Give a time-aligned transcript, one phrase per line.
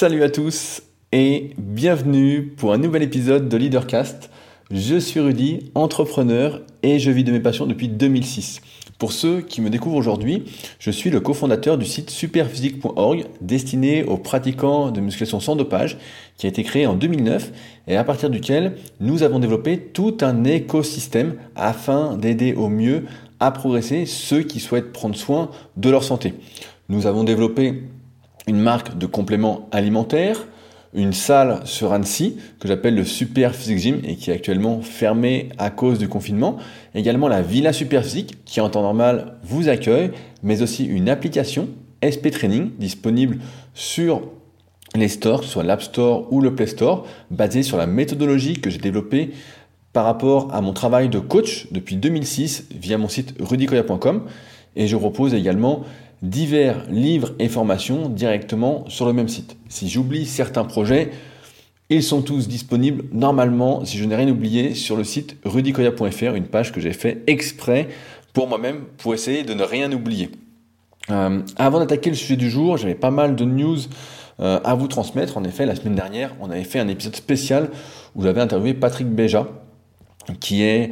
[0.00, 0.80] Salut à tous
[1.12, 4.30] et bienvenue pour un nouvel épisode de Leadercast.
[4.70, 8.62] Je suis Rudy, entrepreneur et je vis de mes passions depuis 2006.
[8.98, 10.44] Pour ceux qui me découvrent aujourd'hui,
[10.78, 15.98] je suis le cofondateur du site superphysique.org destiné aux pratiquants de musculation sans dopage
[16.38, 17.52] qui a été créé en 2009
[17.86, 23.04] et à partir duquel nous avons développé tout un écosystème afin d'aider au mieux
[23.38, 26.32] à progresser ceux qui souhaitent prendre soin de leur santé.
[26.88, 27.82] Nous avons développé
[28.50, 30.44] une marque de compléments alimentaires,
[30.92, 35.50] une salle sur Annecy que j'appelle le Super Physique Gym et qui est actuellement fermée
[35.56, 36.56] à cause du confinement.
[36.96, 40.10] Également la Villa Super Physique qui en temps normal vous accueille,
[40.42, 41.68] mais aussi une application
[42.02, 43.38] SP Training disponible
[43.72, 44.22] sur
[44.96, 48.60] les stores, que ce soit l'App Store ou le Play Store, basée sur la méthodologie
[48.60, 49.30] que j'ai développée
[49.92, 54.24] par rapport à mon travail de coach depuis 2006 via mon site rudicoya.com.
[54.74, 55.84] Et je propose également
[56.22, 59.56] divers livres et formations directement sur le même site.
[59.68, 61.10] Si j'oublie certains projets,
[61.88, 66.46] ils sont tous disponibles normalement, si je n'ai rien oublié, sur le site rudicoya.fr, une
[66.46, 67.88] page que j'ai fait exprès
[68.32, 70.30] pour moi-même pour essayer de ne rien oublier.
[71.10, 73.78] Euh, avant d'attaquer le sujet du jour, j'avais pas mal de news
[74.40, 75.36] euh, à vous transmettre.
[75.36, 77.70] En effet, la semaine dernière, on avait fait un épisode spécial
[78.14, 79.48] où j'avais interviewé Patrick Béja,
[80.38, 80.90] qui est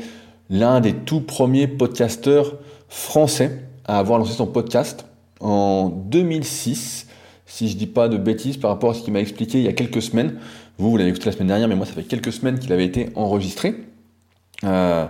[0.50, 2.56] l'un des tout premiers podcasteurs
[2.88, 5.07] français à avoir lancé son podcast
[5.40, 7.06] en 2006,
[7.46, 9.68] si je dis pas de bêtises par rapport à ce qu'il m'a expliqué il y
[9.68, 10.34] a quelques semaines.
[10.78, 12.84] Vous, vous l'avez écouté la semaine dernière, mais moi, ça fait quelques semaines qu'il avait
[12.84, 13.74] été enregistré.
[14.64, 15.06] Euh,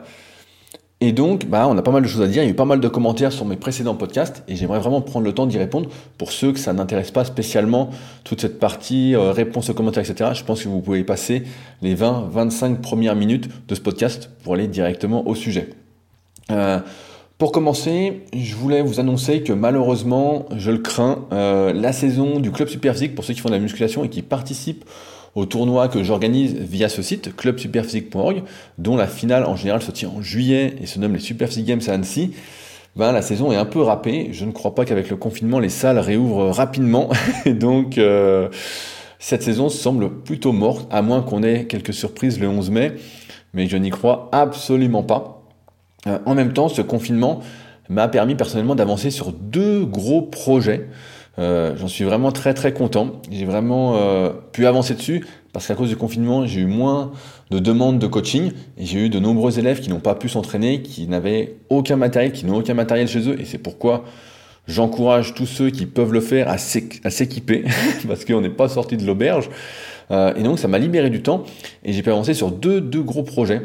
[1.00, 2.42] et donc, bah, on a pas mal de choses à dire.
[2.42, 5.00] Il y a eu pas mal de commentaires sur mes précédents podcasts et j'aimerais vraiment
[5.00, 5.88] prendre le temps d'y répondre.
[6.16, 7.90] Pour ceux que ça n'intéresse pas spécialement,
[8.24, 11.44] toute cette partie euh, réponse aux commentaires, etc., je pense que vous pouvez passer
[11.82, 15.70] les 20-25 premières minutes de ce podcast pour aller directement au sujet.
[16.50, 16.80] Euh,
[17.38, 22.50] pour commencer, je voulais vous annoncer que malheureusement, je le crains, euh, la saison du
[22.50, 24.84] Club Superphysique, pour ceux qui font de la musculation et qui participent
[25.36, 28.42] au tournoi que j'organise via ce site, clubsuperphysique.org,
[28.78, 31.80] dont la finale en général se tient en juillet et se nomme les Superphysique Games
[31.86, 32.32] à Annecy,
[32.96, 34.30] ben, la saison est un peu râpée.
[34.32, 37.08] Je ne crois pas qu'avec le confinement, les salles réouvrent rapidement.
[37.44, 38.48] et donc, euh,
[39.20, 42.94] cette saison semble plutôt morte, à moins qu'on ait quelques surprises le 11 mai.
[43.54, 45.37] Mais je n'y crois absolument pas.
[46.08, 47.40] Euh, en même temps, ce confinement
[47.88, 50.88] m'a permis personnellement d'avancer sur deux gros projets.
[51.38, 53.22] Euh, j'en suis vraiment très très content.
[53.30, 57.12] J'ai vraiment euh, pu avancer dessus parce qu'à cause du confinement, j'ai eu moins
[57.50, 61.06] de demandes de coaching j'ai eu de nombreux élèves qui n'ont pas pu s'entraîner, qui
[61.06, 64.04] n'avaient aucun matériel, qui n'ont aucun matériel chez eux et c'est pourquoi
[64.66, 67.64] j'encourage tous ceux qui peuvent le faire à s'équiper
[68.06, 69.48] parce qu'on n'est pas sorti de l'auberge.
[70.10, 71.44] et donc ça m'a libéré du temps
[71.84, 73.62] et j'ai pu avancer sur deux gros projets.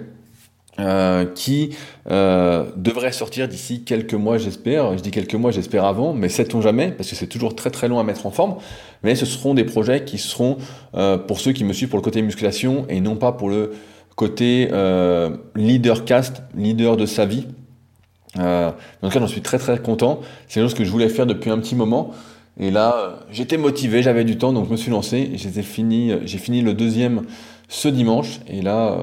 [0.79, 1.75] Euh, qui
[2.09, 4.97] euh, devrait sortir d'ici quelques mois, j'espère.
[4.97, 7.87] Je dis quelques mois, j'espère avant, mais sait-on jamais, parce que c'est toujours très très
[7.87, 8.55] long à mettre en forme.
[9.03, 10.57] Mais ce seront des projets qui seront
[10.95, 13.73] euh, pour ceux qui me suivent pour le côté musculation et non pas pour le
[14.15, 17.45] côté euh, leader cast, leader de sa vie.
[18.39, 18.71] Euh,
[19.03, 20.21] en tout cas, j'en suis très très content.
[20.47, 22.09] C'est quelque chose que je voulais faire depuis un petit moment.
[22.59, 25.33] Et là, j'étais motivé, j'avais du temps, donc je me suis lancé.
[25.35, 27.21] J'ai fini, j'ai fini le deuxième
[27.67, 28.39] ce dimanche.
[28.47, 28.97] Et là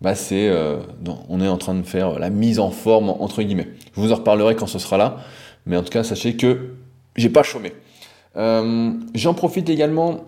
[0.00, 0.78] bah c'est euh,
[1.28, 3.68] on est en train de faire la mise en forme entre guillemets.
[3.94, 5.18] Je vous en reparlerai quand ce sera là,
[5.64, 6.74] mais en tout cas sachez que
[7.16, 7.72] j'ai pas chômé.
[8.36, 10.24] Euh, J'en profite également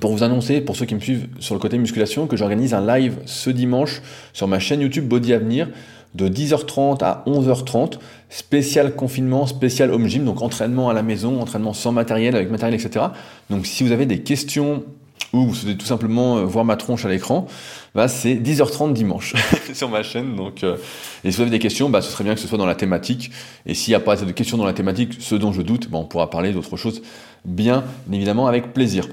[0.00, 2.86] pour vous annoncer, pour ceux qui me suivent sur le côté musculation, que j'organise un
[2.86, 4.02] live ce dimanche
[4.32, 5.68] sur ma chaîne YouTube Body Avenir
[6.14, 11.72] de 10h30 à 11h30, spécial confinement, spécial home gym, donc entraînement à la maison, entraînement
[11.72, 13.06] sans matériel, avec matériel, etc.
[13.48, 14.84] Donc si vous avez des questions
[15.32, 17.46] ou vous souhaitez tout simplement euh, voir ma tronche à l'écran,
[17.94, 19.34] bah, c'est 10h30 dimanche
[19.72, 20.34] sur ma chaîne.
[20.36, 20.76] Donc, euh,
[21.24, 22.74] et si vous avez des questions, bah, ce serait bien que ce soit dans la
[22.74, 23.30] thématique.
[23.66, 25.98] Et s'il n'y a pas de questions dans la thématique, ce dont je doute, bah,
[25.98, 27.02] on pourra parler d'autre chose,
[27.44, 29.06] bien évidemment avec plaisir.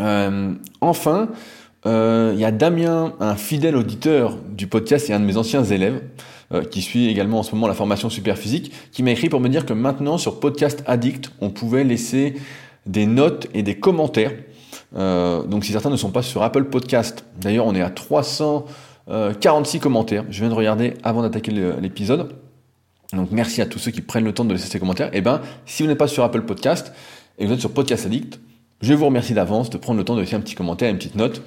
[0.00, 1.28] Euh, enfin,
[1.86, 6.00] il y a Damien, un fidèle auditeur du podcast et un de mes anciens élèves,
[6.70, 9.48] qui suit également en ce moment la formation super physique, qui m'a écrit pour me
[9.48, 12.36] dire que maintenant sur Podcast Addict, on pouvait laisser
[12.86, 14.32] des notes et des commentaires
[14.96, 19.80] euh, donc si certains ne sont pas sur Apple Podcast, d'ailleurs on est à 346
[19.80, 21.50] commentaires, je viens de regarder avant d'attaquer
[21.80, 22.34] l'épisode.
[23.12, 25.08] Donc merci à tous ceux qui prennent le temps de laisser ces commentaires.
[25.08, 26.92] Et eh ben si vous n'êtes pas sur Apple Podcast
[27.38, 28.40] et vous êtes sur Podcast Addict,
[28.80, 31.14] je vous remercie d'avance de prendre le temps de laisser un petit commentaire, une petite
[31.14, 31.42] note.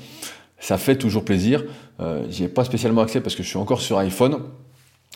[0.59, 1.63] Ça fait toujours plaisir.
[1.99, 4.39] Euh, J'y ai pas spécialement accès parce que je suis encore sur iPhone.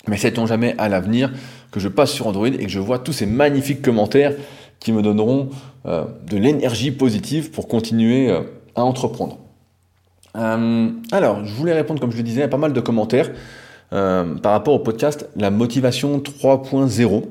[0.07, 1.31] Mais sait-on jamais à l'avenir
[1.71, 4.33] que je passe sur Android et que je vois tous ces magnifiques commentaires
[4.81, 5.49] qui me donneront
[5.85, 8.41] euh, de l'énergie positive pour continuer euh,
[8.75, 9.37] à entreprendre.
[10.35, 13.31] Euh, alors, je voulais répondre, comme je le disais, à pas mal de commentaires
[13.89, 17.23] par rapport au podcast La motivation 3.0,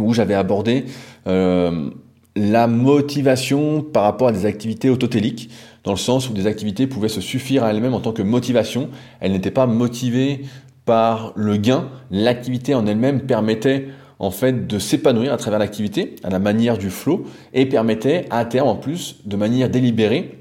[0.00, 0.86] où j'avais abordé
[1.26, 5.50] la motivation par rapport à des activités autotéliques,
[5.84, 8.88] dans le sens où des activités pouvaient se suffire à elles-mêmes en tant que motivation.
[9.20, 10.46] Elles n'étaient pas motivées
[10.86, 11.88] par le gain.
[12.10, 13.88] L'activité en elle-même permettait
[14.22, 18.44] en fait de s'épanouir à travers l'activité, à la manière du flow, et permettait à
[18.44, 20.38] terme en plus, de manière délibérée,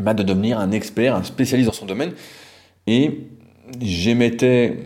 [0.00, 2.10] bah, de devenir un expert, un spécialiste dans son domaine.
[2.88, 3.28] Et
[3.80, 4.78] j'émettais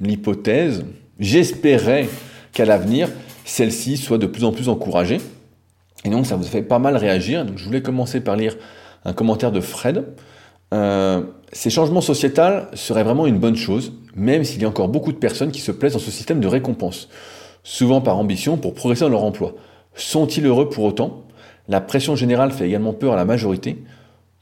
[0.00, 0.84] l'hypothèse,
[1.20, 2.08] j'espérais
[2.52, 3.08] qu'à l'avenir,
[3.44, 5.18] celle-ci soit de plus en plus encouragée.
[6.04, 7.46] Et donc ça vous fait pas mal réagir.
[7.46, 8.56] Donc je voulais commencer par lire
[9.04, 10.06] un commentaire de Fred.
[10.74, 15.12] Euh, ces changements sociétals seraient vraiment une bonne chose, même s'il y a encore beaucoup
[15.12, 17.08] de personnes qui se plaisent dans ce système de récompense,
[17.62, 19.54] souvent par ambition pour progresser dans leur emploi.
[19.94, 21.24] Sont-ils heureux pour autant?
[21.68, 23.82] La pression générale fait également peur à la majorité.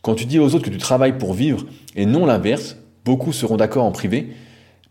[0.03, 1.67] Quand tu dis aux autres que tu travailles pour vivre
[1.97, 4.29] et non l'inverse, beaucoup seront d'accord en privé,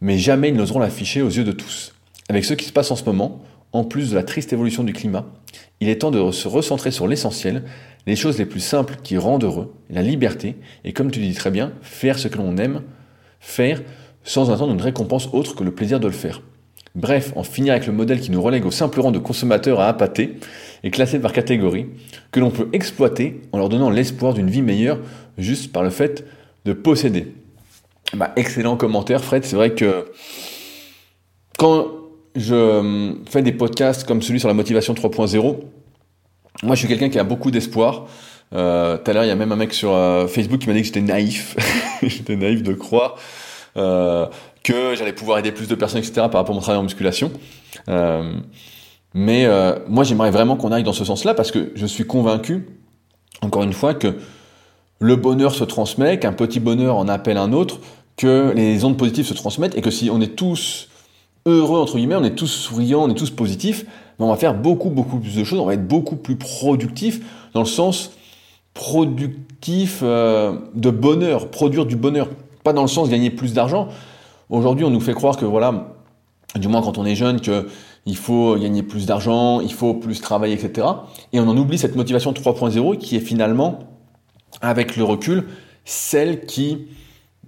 [0.01, 1.93] mais jamais ils n'oseront l'afficher aux yeux de tous.
[2.29, 3.41] Avec ce qui se passe en ce moment,
[3.71, 5.25] en plus de la triste évolution du climat,
[5.79, 7.63] il est temps de se recentrer sur l'essentiel,
[8.05, 11.51] les choses les plus simples qui rendent heureux, la liberté, et comme tu dis très
[11.51, 12.81] bien, faire ce que l'on aime,
[13.39, 13.81] faire
[14.23, 16.41] sans attendre une récompense autre que le plaisir de le faire.
[16.97, 19.87] Bref, en finir avec le modèle qui nous relègue au simple rang de consommateurs à
[19.87, 20.39] appâter
[20.83, 21.85] et classés par catégorie,
[22.31, 24.97] que l'on peut exploiter en leur donnant l'espoir d'une vie meilleure
[25.37, 26.25] juste par le fait
[26.65, 27.33] de posséder.
[28.15, 29.45] Bah, excellent commentaire, Fred.
[29.45, 30.11] C'est vrai que
[31.59, 31.85] quand
[32.35, 35.57] je euh, fais des podcasts comme celui sur la motivation 3.0,
[36.63, 38.07] moi je suis quelqu'un qui a beaucoup d'espoir.
[38.55, 40.73] Euh, tout à l'heure, il y a même un mec sur euh, Facebook qui m'a
[40.73, 41.55] dit que j'étais naïf.
[42.01, 43.19] j'étais naïf de croire
[44.67, 46.13] que j'allais pouvoir aider plus de personnes, etc.
[46.15, 47.31] par rapport à mon travail en musculation.
[49.13, 49.47] mais
[49.87, 52.67] moi, j'aimerais vraiment qu'on aille dans ce sens-là parce que je suis convaincu,
[53.41, 54.15] encore une fois, que
[54.99, 57.79] le bonheur se transmet, qu'un petit bonheur en appelle un autre,
[58.17, 60.89] que les ondes positives se transmettent et que si on est tous
[61.45, 63.85] heureux, entre guillemets, on est tous souriants, on est tous positifs,
[64.19, 67.21] mais on va faire beaucoup, beaucoup plus de choses, on va être beaucoup plus productif,
[67.53, 68.11] dans le sens
[68.73, 72.27] productif euh, de bonheur, produire du bonheur,
[72.63, 73.87] pas dans le sens gagner plus d'argent.
[74.49, 75.95] Aujourd'hui, on nous fait croire que, voilà,
[76.55, 77.67] du moins quand on est jeune, que
[78.05, 80.87] il faut gagner plus d'argent, il faut plus travailler, etc.
[81.33, 83.79] Et on en oublie cette motivation 3.0 qui est finalement,
[84.61, 85.47] avec le recul,
[85.83, 86.87] celle qui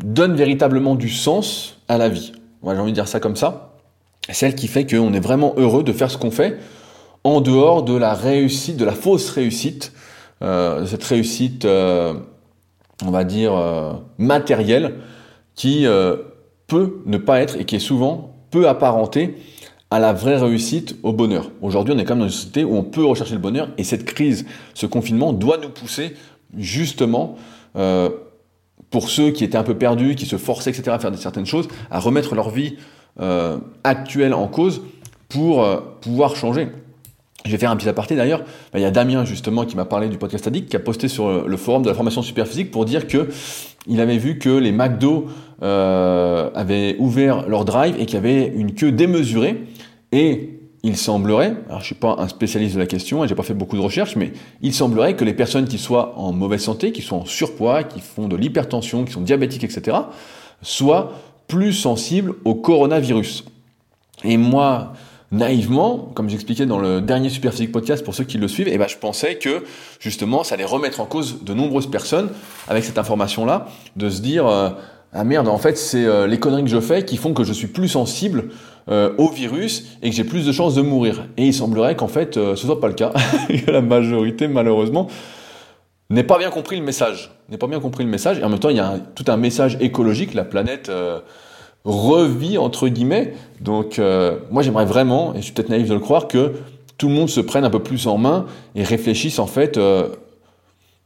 [0.03, 2.33] donne véritablement du sens à la vie.
[2.63, 3.69] J'ai envie de dire ça comme ça
[4.31, 6.57] celle qui fait qu'on est vraiment heureux de faire ce qu'on fait
[7.23, 9.91] en dehors de la réussite, de la fausse réussite,
[10.41, 12.13] euh, cette réussite, euh,
[13.05, 14.95] on va dire, euh, matérielle,
[15.55, 15.85] qui
[16.69, 19.35] peut ne pas être et qui est souvent peu apparentée
[19.91, 21.51] à la vraie réussite, au bonheur.
[21.61, 23.83] Aujourd'hui, on est quand même dans une société où on peut rechercher le bonheur et
[23.83, 26.13] cette crise, ce confinement doit nous pousser
[26.55, 27.35] justement
[28.89, 31.67] pour ceux qui étaient un peu perdus, qui se forçaient, etc., à faire certaines choses,
[31.91, 32.77] à remettre leur vie
[33.19, 34.81] euh, actuelle en cause
[35.27, 36.69] pour euh, pouvoir changer.
[37.45, 38.39] Je vais faire un petit aparté d'ailleurs.
[38.73, 41.07] Bah, il y a Damien justement qui m'a parlé du podcast Addict, qui a posté
[41.07, 43.29] sur euh, le forum de la formation superphysique pour dire que
[43.87, 45.27] il avait vu que les McDo
[45.61, 49.63] euh, avaient ouvert leur drive et qu'il y avait une queue démesurée.
[50.11, 53.43] Et il semblerait, alors je suis pas un spécialiste de la question, et j'ai pas
[53.43, 56.91] fait beaucoup de recherches, mais il semblerait que les personnes qui soient en mauvaise santé,
[56.91, 59.97] qui sont en surpoids, qui font de l'hypertension, qui sont diabétiques, etc.,
[60.61, 61.11] soient
[61.47, 63.43] plus sensible au coronavirus.
[64.23, 64.93] Et moi,
[65.31, 68.87] naïvement, comme j'expliquais dans le dernier Superphysique podcast pour ceux qui le suivent, eh ben
[68.87, 69.63] je pensais que
[69.99, 72.29] justement ça allait remettre en cause de nombreuses personnes
[72.67, 74.69] avec cette information-là, de se dire euh,
[75.13, 77.53] ah merde, en fait c'est euh, les conneries que je fais qui font que je
[77.53, 78.49] suis plus sensible
[78.89, 81.27] euh, au virus et que j'ai plus de chances de mourir.
[81.37, 83.13] Et il semblerait qu'en fait ce soit pas le cas,
[83.67, 85.07] la majorité malheureusement
[86.09, 87.31] n'est pas bien compris le message.
[87.59, 88.39] Pas bien compris le message.
[88.39, 90.33] Et en même temps, il y a tout un message écologique.
[90.33, 91.19] La planète euh,
[91.83, 93.33] revit, entre guillemets.
[93.61, 96.53] Donc, euh, moi, j'aimerais vraiment, et je suis peut-être naïf de le croire, que
[96.97, 100.09] tout le monde se prenne un peu plus en main et réfléchisse, en fait, euh,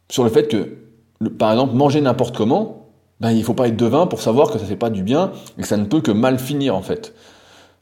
[0.09, 0.77] sur le fait que,
[1.37, 2.82] par exemple, manger n'importe comment,
[3.23, 5.61] ben, il faut pas être devin pour savoir que ça fait pas du bien et
[5.61, 7.13] que ça ne peut que mal finir, en fait.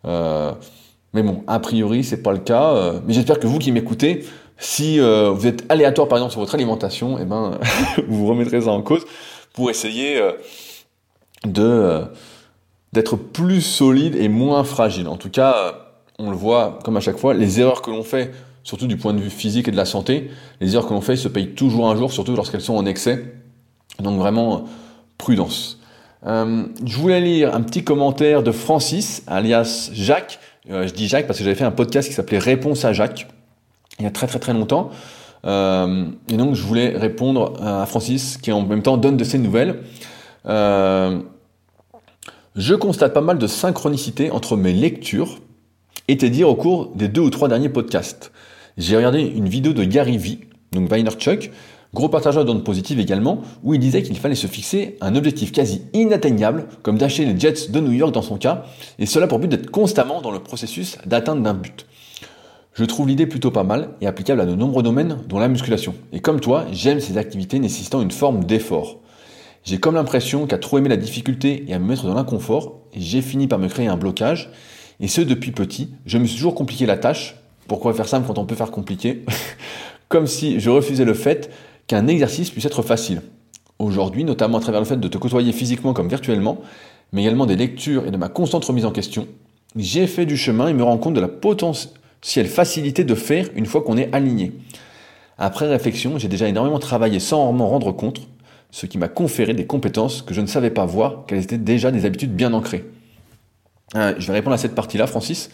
[0.06, 2.94] mais bon, a priori, c'est pas le cas.
[3.06, 4.26] mais j'espère que vous qui m'écoutez,
[4.62, 7.58] si euh, vous êtes aléatoire par exemple sur votre alimentation, eh ben,
[8.08, 9.04] vous vous remettrez ça en cause
[9.54, 10.34] pour essayer euh,
[11.46, 12.06] de euh,
[12.94, 15.08] d'être plus solide et moins fragile.
[15.08, 15.74] En tout cas,
[16.20, 18.32] on le voit comme à chaque fois, les erreurs que l'on fait,
[18.64, 20.30] surtout du point de vue physique et de la santé,
[20.60, 23.34] les erreurs que l'on fait se payent toujours un jour, surtout lorsqu'elles sont en excès.
[24.00, 24.66] Donc vraiment,
[25.22, 25.80] prudence.
[26.26, 30.40] je voulais lire un petit commentaire de Francis, alias Jacques.
[30.68, 33.28] je dis Jacques parce que j'avais fait un podcast qui s'appelait Réponse à Jacques
[34.02, 34.90] il y a très très très longtemps.
[35.46, 39.38] Euh, et donc je voulais répondre à Francis qui en même temps donne de ses
[39.38, 39.84] nouvelles.
[40.46, 41.20] Euh,
[42.56, 45.40] je constate pas mal de synchronicité entre mes lectures
[46.08, 48.32] et tes dires au cours des deux ou trois derniers podcasts.
[48.78, 50.40] j'ai regardé une vidéo de Gary V,
[50.72, 51.52] donc Vaynerchuk,
[51.94, 55.84] gros partageur d'ondes positives également, où il disait qu'il fallait se fixer un objectif quasi
[55.94, 58.66] inatteignable, comme d'acheter les Jets de New York dans son cas,
[59.00, 61.86] et cela pour but d'être constamment dans le processus d'atteinte d'un but.
[62.74, 65.94] Je trouve l'idée plutôt pas mal et applicable à de nombreux domaines, dont la musculation.
[66.14, 69.02] Et comme toi, j'aime ces activités nécessitant une forme d'effort.
[69.64, 73.22] J'ai comme l'impression qu'à trop aimer la difficulté et à me mettre dans l'inconfort, j'ai
[73.22, 74.50] fini par me créer un blocage.
[75.02, 77.36] Et ce depuis petit, je me suis toujours compliqué la tâche.
[77.68, 79.26] Pourquoi faire simple quand on peut faire compliqué?
[80.08, 81.52] Comme si je refusais le fait
[81.92, 83.22] qu'un exercice puisse être facile.
[83.78, 86.62] Aujourd'hui, notamment à travers le fait de te côtoyer physiquement comme virtuellement,
[87.12, 89.28] mais également des lectures et de ma constante remise en question,
[89.76, 93.66] j'ai fait du chemin et me rends compte de la potentielle facilité de faire une
[93.66, 94.54] fois qu'on est aligné.
[95.38, 98.22] Après réflexion, j'ai déjà énormément travaillé sans m'en rendre compte,
[98.70, 101.92] ce qui m'a conféré des compétences que je ne savais pas voir, qu'elles étaient déjà
[101.92, 102.86] des habitudes bien ancrées.
[103.98, 105.50] Euh, je vais répondre à cette partie-là, Francis.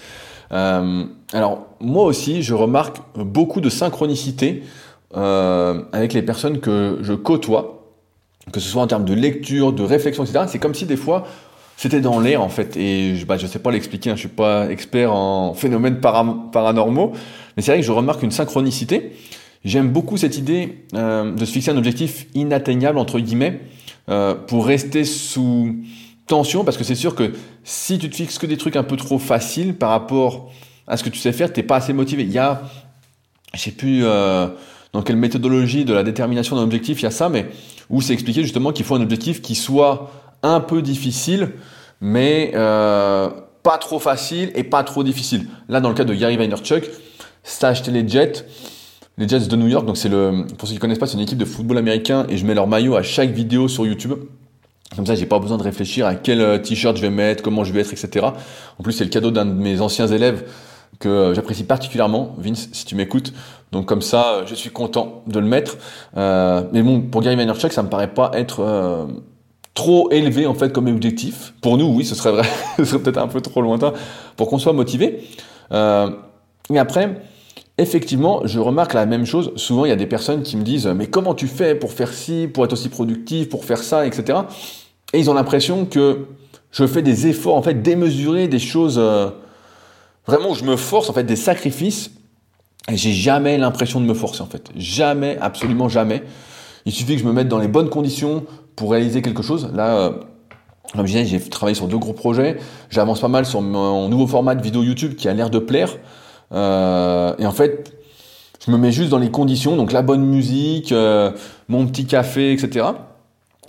[0.51, 1.03] Euh,
[1.33, 4.61] alors, moi aussi, je remarque beaucoup de synchronicité
[5.15, 7.93] euh, avec les personnes que je côtoie,
[8.51, 10.45] que ce soit en termes de lecture, de réflexion, etc.
[10.47, 11.25] C'est comme si des fois,
[11.77, 12.75] c'était dans l'air en fait.
[12.75, 17.13] Et je bah, sais pas l'expliquer, hein, je suis pas expert en phénomènes paranormaux,
[17.55, 19.13] mais c'est vrai que je remarque une synchronicité.
[19.63, 23.61] J'aime beaucoup cette idée euh, de se fixer un objectif inatteignable, entre guillemets,
[24.09, 25.75] euh, pour rester sous
[26.27, 27.33] tension, parce que c'est sûr que
[27.63, 30.51] si tu te fixes que des trucs un peu trop faciles par rapport
[30.87, 32.23] à ce que tu sais faire, t'es pas assez motivé.
[32.23, 32.61] Il y a,
[33.53, 34.03] je sais plus
[34.93, 37.47] dans quelle méthodologie de la détermination d'un objectif il y a ça, mais
[37.89, 40.11] où c'est expliqué justement qu'il faut un objectif qui soit
[40.43, 41.51] un peu difficile,
[42.01, 43.29] mais euh,
[43.63, 45.47] pas trop facile et pas trop difficile.
[45.69, 46.89] Là, dans le cas de Gary Vaynerchuk,
[47.43, 48.45] c'est acheter les Jets
[49.17, 49.85] les Jets de New York.
[49.85, 52.37] Donc c'est le, pour ceux qui connaissent pas, c'est une équipe de football américain et
[52.37, 54.13] je mets leur maillot à chaque vidéo sur YouTube.
[54.95, 57.63] Comme ça, j'ai pas besoin de réfléchir à quel euh, t-shirt je vais mettre, comment
[57.63, 58.25] je vais être, etc.
[58.79, 60.45] En plus, c'est le cadeau d'un de mes anciens élèves
[60.99, 63.33] que euh, j'apprécie particulièrement, Vince, si tu m'écoutes.
[63.71, 65.77] Donc comme ça, euh, je suis content de le mettre.
[66.15, 69.07] mais bon, pour Gary Vaynerchuk, ça me paraît pas être
[69.73, 71.53] trop élevé en fait comme objectif.
[71.61, 72.47] Pour nous, oui, ce serait vrai,
[72.77, 73.93] ce serait peut-être un peu trop lointain
[74.35, 75.23] pour qu'on soit motivé.
[75.71, 77.21] et après,
[77.79, 79.51] Effectivement, je remarque la même chose.
[79.55, 82.11] Souvent, il y a des personnes qui me disent Mais comment tu fais pour faire
[82.11, 84.39] ci, pour être aussi productif, pour faire ça, etc.
[85.13, 86.25] Et ils ont l'impression que
[86.71, 89.29] je fais des efforts, en fait, démesurés, des choses euh,
[90.25, 92.11] vraiment où je me force, en fait, des sacrifices.
[92.89, 94.69] J'ai jamais l'impression de me forcer, en fait.
[94.75, 96.23] Jamais, absolument jamais.
[96.85, 99.69] Il suffit que je me mette dans les bonnes conditions pour réaliser quelque chose.
[99.73, 100.11] Là, euh,
[100.93, 102.57] comme je disais, j'ai travaillé sur deux gros projets.
[102.89, 105.97] J'avance pas mal sur mon nouveau format de vidéo YouTube qui a l'air de plaire.
[106.53, 107.91] Euh, et en fait,
[108.65, 111.31] je me mets juste dans les conditions, donc la bonne musique, euh,
[111.67, 112.85] mon petit café, etc.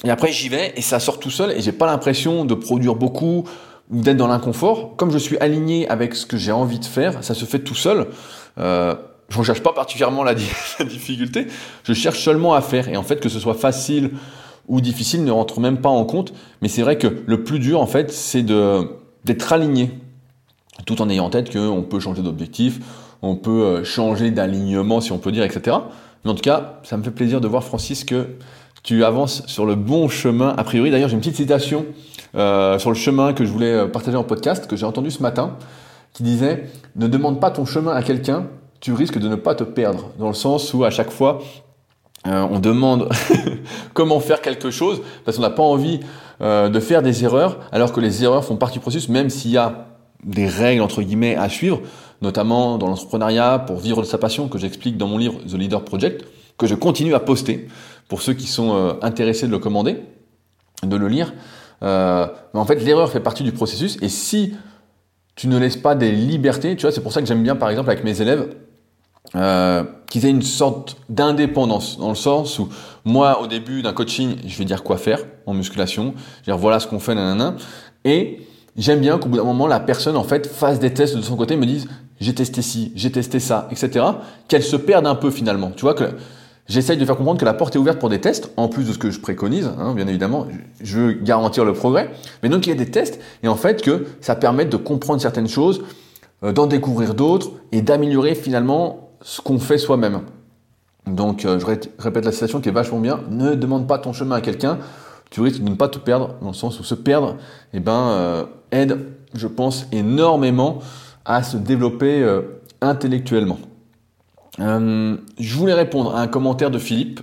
[0.04, 2.94] Et après, j'y vais et ça sort tout seul et j'ai pas l'impression de produire
[2.94, 3.44] beaucoup
[3.90, 4.94] ou d'être dans l'inconfort.
[4.96, 7.74] Comme je suis aligné avec ce que j'ai envie de faire, ça se fait tout
[7.74, 8.06] seul.
[8.58, 8.94] Euh,
[9.28, 11.46] je ne cherche pas particulièrement la, difficulté,
[11.84, 12.88] je cherche seulement à faire.
[12.88, 14.12] Et en fait, que ce soit facile
[14.68, 16.32] ou difficile ne rentre même pas en compte.
[16.62, 19.90] Mais c'est vrai que le plus dur, en fait, c'est d'être aligné
[20.86, 22.78] tout en ayant en tête qu'on peut changer d'objectif,
[23.20, 25.76] on peut euh, changer d'alignement si on peut dire, etc.
[26.24, 28.28] Mais en tout cas, ça me fait plaisir de voir Francis que
[28.82, 30.54] tu avances sur le bon chemin.
[30.56, 31.84] A priori, d'ailleurs, j'ai une petite citation
[32.36, 35.56] euh, sur le chemin que je voulais partager en podcast, que j'ai entendu ce matin,
[36.18, 36.64] qui disait
[36.96, 38.46] Ne demande pas ton chemin à quelqu'un,
[38.80, 40.10] tu risques de ne pas te perdre.
[40.18, 41.38] Dans le sens où à chaque fois,
[42.24, 43.08] on demande
[43.94, 46.00] comment faire quelque chose, parce qu'on n'a pas envie
[46.40, 49.56] de faire des erreurs, alors que les erreurs font partie du processus, même s'il y
[49.56, 49.86] a
[50.24, 51.80] des règles entre guillemets à suivre,
[52.20, 55.84] notamment dans l'entrepreneuriat pour vivre de sa passion que j'explique dans mon livre The Leader
[55.84, 56.24] Project,
[56.58, 57.68] que je continue à poster
[58.08, 60.02] pour ceux qui sont euh, intéressés de le commander,
[60.82, 61.32] de le lire.
[61.82, 64.54] Euh, mais en fait, l'erreur fait partie du processus et si
[65.38, 67.70] tu ne laisses pas des libertés, tu vois, c'est pour ça que j'aime bien par
[67.70, 68.48] exemple avec mes élèves
[69.36, 72.68] euh, qu'ils aient une sorte d'indépendance, dans le sens où
[73.04, 76.58] moi, au début d'un coaching, je vais dire quoi faire en musculation, je vais dire
[76.58, 77.54] voilà ce qu'on fait, nanana,
[78.04, 78.40] et
[78.78, 81.34] J'aime bien qu'au bout d'un moment, la personne, en fait, fasse des tests de son
[81.34, 81.88] côté, me dise,
[82.20, 84.04] j'ai testé ci, j'ai testé ça, etc.
[84.46, 85.72] Qu'elle se perde un peu finalement.
[85.72, 86.04] Tu vois que
[86.68, 88.92] j'essaye de faire comprendre que la porte est ouverte pour des tests, en plus de
[88.92, 90.46] ce que je préconise, hein, bien évidemment.
[90.80, 92.10] Je veux garantir le progrès.
[92.42, 95.20] Mais donc, il y a des tests, et en fait, que ça permet de comprendre
[95.20, 95.82] certaines choses,
[96.44, 100.20] euh, d'en découvrir d'autres, et d'améliorer finalement ce qu'on fait soi-même.
[101.06, 101.66] Donc, euh, je
[101.98, 103.20] répète la citation qui est vachement bien.
[103.30, 104.78] Ne demande pas ton chemin à quelqu'un
[105.30, 107.36] tu risques de ne pas te perdre, dans le sens où se perdre
[107.74, 108.98] eh ben, euh, aide,
[109.34, 110.78] je pense, énormément
[111.26, 112.26] à se développer
[112.80, 113.58] intellectuellement.
[114.60, 117.20] Euh, je voulais répondre à un commentaire de Philippe.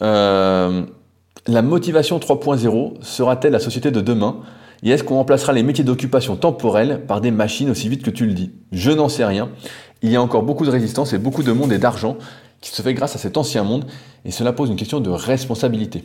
[0.00, 4.40] la motivation 3.0 sera-t-elle la société de demain?
[4.82, 8.26] Et est-ce qu'on remplacera les métiers d'occupation temporelle par des machines aussi vite que tu
[8.26, 8.52] le dis?
[8.72, 9.50] Je n'en sais rien.
[10.02, 12.16] il y a encore beaucoup de résistance et beaucoup de monde et d'argent
[12.60, 13.86] qui se fait grâce à cet ancien monde,
[14.24, 16.04] et cela pose une question de responsabilité.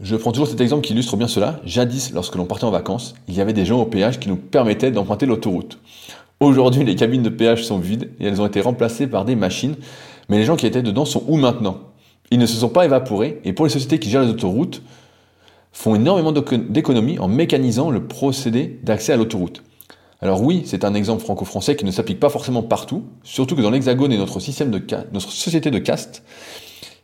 [0.00, 1.60] Je prends toujours cet exemple qui illustre bien cela.
[1.64, 4.36] Jadis, lorsque l'on partait en vacances, il y avait des gens au péage qui nous
[4.36, 5.78] permettaient d'emprunter l'autoroute.
[6.40, 9.74] Aujourd'hui, les cabines de péage sont vides et elles ont été remplacées par des machines,
[10.28, 11.78] mais les gens qui étaient dedans sont où maintenant?
[12.30, 14.82] Ils ne se sont pas évaporés, et pour les sociétés qui gèrent les autoroutes,
[15.72, 19.64] font énormément d'économies en mécanisant le procédé d'accès à l'autoroute.
[20.20, 23.70] Alors oui, c'est un exemple franco-français qui ne s'applique pas forcément partout, surtout que dans
[23.70, 24.80] l'Hexagone et notre système de
[25.12, 26.22] notre société de caste,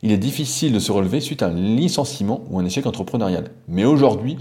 [0.03, 3.50] il est difficile de se relever suite à un licenciement ou un échec entrepreneurial.
[3.69, 4.37] Mais aujourd'hui,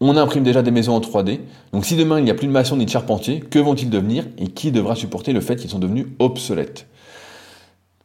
[0.00, 1.40] on imprime déjà des maisons en 3D,
[1.72, 4.26] donc si demain il n'y a plus de maçons ni de charpentiers, que vont-ils devenir
[4.38, 6.86] et qui devra supporter le fait qu'ils sont devenus obsolètes?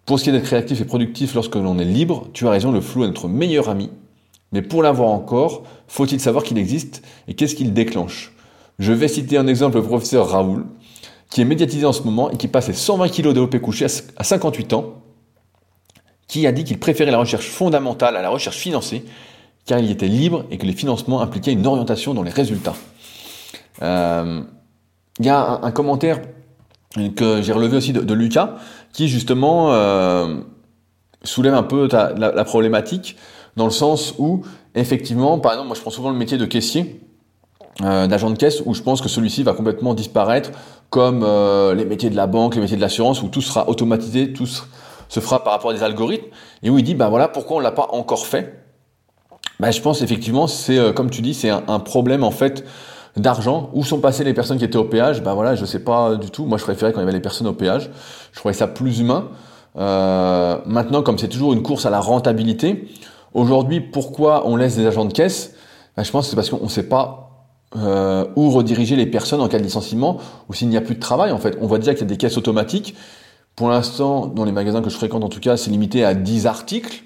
[0.06, 2.72] Pour ce qui est d'être créatif et productif lorsque l'on est libre, tu as raison,
[2.72, 3.90] le flou est notre meilleur ami.
[4.52, 8.34] Mais pour l'avoir encore, faut-il savoir qu'il existe et qu'est-ce qu'il déclenche?
[8.80, 10.66] Je vais citer un exemple, le professeur Raoul,
[11.30, 13.86] qui est médiatisé en ce moment et qui passait 120 kg de couché
[14.18, 15.02] à 58 ans,
[16.28, 19.06] qui a dit qu'il préférait la recherche fondamentale à la recherche financée,
[19.66, 22.76] car il était libre et que les financements impliquaient une orientation dans les résultats.
[23.82, 24.42] Euh,
[25.20, 26.22] il y a un, commentaire
[27.16, 28.56] que j'ai relevé aussi de, Lucas,
[28.92, 30.42] qui justement euh,
[31.24, 33.16] soulève un peu la, problématique,
[33.56, 34.42] dans le sens où,
[34.76, 37.02] effectivement, par exemple, moi je prends souvent le métier de caissier,
[37.84, 40.52] euh, d'agent de caisse où je pense que celui-ci va complètement disparaître
[40.90, 41.26] comme
[41.76, 45.20] les métiers de la banque, les métiers de l'assurance où tout sera automatisé, tout se
[45.20, 46.28] fera par rapport à des algorithmes
[46.62, 48.63] et où il dit bah voilà pourquoi on l'a pas encore fait?
[49.60, 52.66] Bah, je pense effectivement c'est euh, comme tu dis c'est un, problème en fait
[53.16, 53.70] d'argent.
[53.74, 55.22] Où sont passées les personnes qui étaient au péage?
[55.22, 56.46] Bah voilà je sais pas du tout.
[56.46, 57.90] Moi je préférais quand il y avait les personnes au péage.
[58.32, 59.30] Je trouvais ça plus humain.
[59.76, 62.88] maintenant comme c'est toujours une course à la rentabilité,
[63.34, 65.54] aujourd'hui pourquoi on laisse des agents de caisse?
[65.96, 67.24] Bah, je pense que c'est parce qu'on ne sait pas
[67.76, 71.00] euh, ou rediriger les personnes en cas de licenciement, ou s'il n'y a plus de
[71.00, 71.58] travail, en fait.
[71.60, 72.96] On voit déjà qu'il y a des caisses automatiques.
[73.56, 76.46] Pour l'instant, dans les magasins que je fréquente, en tout cas, c'est limité à 10
[76.46, 77.04] articles,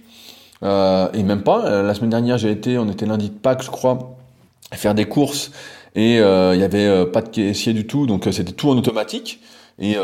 [0.64, 1.66] euh, et même pas.
[1.66, 4.16] Euh, la semaine dernière, j'ai été, on était lundi de Pâques, je crois,
[4.74, 5.52] faire des courses,
[5.96, 9.42] et euh, il y avait pas de caissier du tout, donc c'était tout en automatique,
[9.80, 9.96] et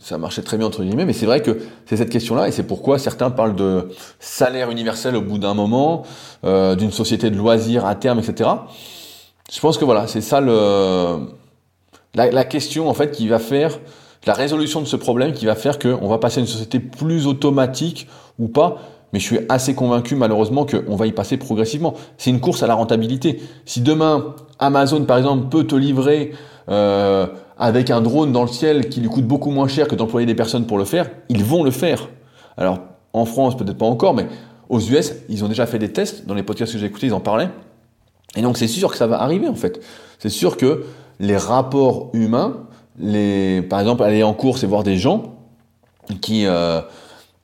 [0.00, 2.62] ça marchait très bien entre guillemets, mais c'est vrai que c'est cette question-là, et c'est
[2.62, 6.04] pourquoi certains parlent de salaire universel au bout d'un moment,
[6.42, 8.50] d'une société de loisirs à terme, etc.
[9.52, 11.28] Je pense que voilà, c'est ça le,
[12.14, 13.78] la, question en fait qui va faire
[14.26, 17.26] la résolution de ce problème qui va faire qu'on va passer à une société plus
[17.26, 18.06] automatique
[18.38, 18.78] ou pas.
[19.12, 21.94] Mais je suis assez convaincu malheureusement qu'on va y passer progressivement.
[22.16, 23.40] C'est une course à la rentabilité.
[23.64, 26.32] Si demain Amazon par exemple peut te livrer
[26.68, 27.26] euh,
[27.58, 30.34] avec un drone dans le ciel qui lui coûte beaucoup moins cher que d'employer des
[30.34, 32.08] personnes pour le faire, ils vont le faire.
[32.56, 32.78] Alors
[33.12, 34.26] en France peut-être pas encore, mais
[34.68, 36.26] aux US ils ont déjà fait des tests.
[36.26, 37.50] Dans les podcasts que j'ai écoutés ils en parlaient.
[38.36, 39.80] Et donc c'est sûr que ça va arriver en fait.
[40.18, 40.84] C'est sûr que
[41.18, 42.66] les rapports humains,
[42.98, 45.34] les, par exemple aller en course et voir des gens
[46.20, 46.80] qui euh,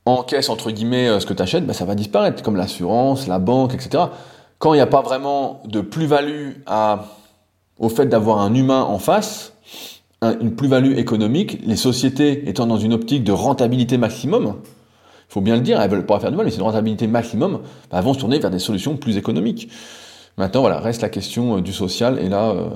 [0.06, 3.38] encaissent entre guillemets euh, ce que tu achètes, bah, ça va disparaître, comme l'assurance, la
[3.38, 4.04] banque, etc.
[4.58, 6.52] Quand il n'y a pas vraiment de plus-value
[7.78, 9.52] au fait d'avoir un humain en face,
[10.22, 14.54] une plus-value économique, les sociétés étant dans une optique de rentabilité maximum,
[15.28, 17.06] il faut bien le dire, elles veulent pas faire de mal, mais c'est une rentabilité
[17.06, 19.68] maximum, bah, elles vont se tourner vers des solutions plus économiques.
[20.38, 22.68] Maintenant, voilà, reste la question euh, du social, et là, euh,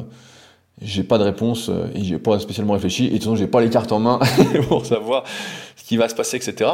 [0.80, 3.46] j'ai pas de réponse, euh, et j'ai pas spécialement réfléchi, et de toute façon, j'ai
[3.46, 4.18] pas les cartes en main
[4.68, 5.24] pour savoir
[5.76, 6.70] ce qui va se passer, etc.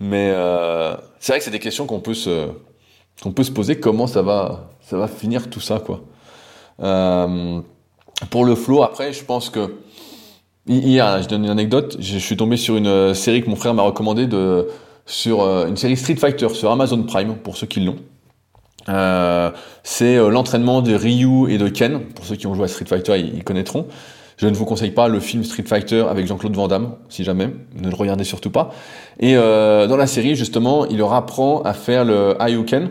[0.00, 0.32] Mais
[1.18, 2.48] c'est vrai que c'est des questions qu'on peut se
[3.34, 6.00] peut se poser, comment ça va ça va finir tout ça, quoi.
[6.78, 9.74] pour le flow, après, je pense que
[10.66, 13.82] hier, je donne une anecdote, je suis tombé sur une série que mon frère m'a
[13.82, 14.68] recommandé de
[15.06, 17.98] sur une série Street Fighter sur Amazon Prime pour ceux qui l'ont.
[18.88, 19.50] Euh,
[19.82, 22.00] c'est euh, l'entraînement de Ryu et de Ken.
[22.14, 23.86] Pour ceux qui ont joué à Street Fighter, ils, connaîtront.
[24.40, 27.50] Je ne vous conseille pas le film Street Fighter avec Jean-Claude Van Damme, si jamais.
[27.76, 28.70] Ne le regardez surtout pas.
[29.18, 32.90] Et euh, dans la série, justement, il leur apprend à faire le Ayuken,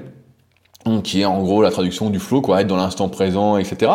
[1.03, 3.91] qui est en gros la traduction du flow, quoi, être dans l'instant présent, etc.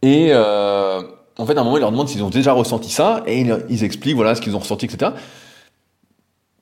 [0.00, 1.02] Et euh,
[1.36, 3.84] en fait, à un moment, il leur demande s'ils ont déjà ressenti ça, et ils,
[3.84, 5.10] expliquent voilà ce qu'ils ont ressenti, etc.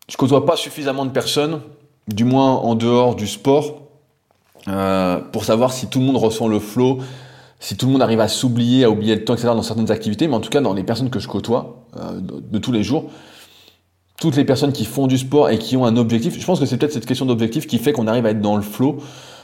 [0.08, 1.60] Je côtoie pas suffisamment de personnes,
[2.08, 3.82] du moins en dehors du sport,
[4.66, 6.98] euh, pour savoir si tout le monde ressent le flow,
[7.62, 9.50] si tout le monde arrive à s'oublier, à oublier le temps, etc.
[9.54, 12.58] dans certaines activités, mais en tout cas dans les personnes que je côtoie euh, de,
[12.58, 13.08] tous les jours,
[14.20, 16.66] toutes les personnes qui font du sport et qui ont un objectif, je pense que
[16.66, 18.98] c'est peut-être cette question d'objectif qui fait qu'on arrive à être dans le flow,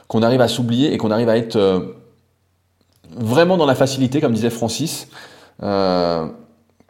[0.08, 1.94] qu'on arrive à s'oublier et qu'on arrive à être euh,
[3.16, 5.06] vraiment dans la facilité, comme disait Francis,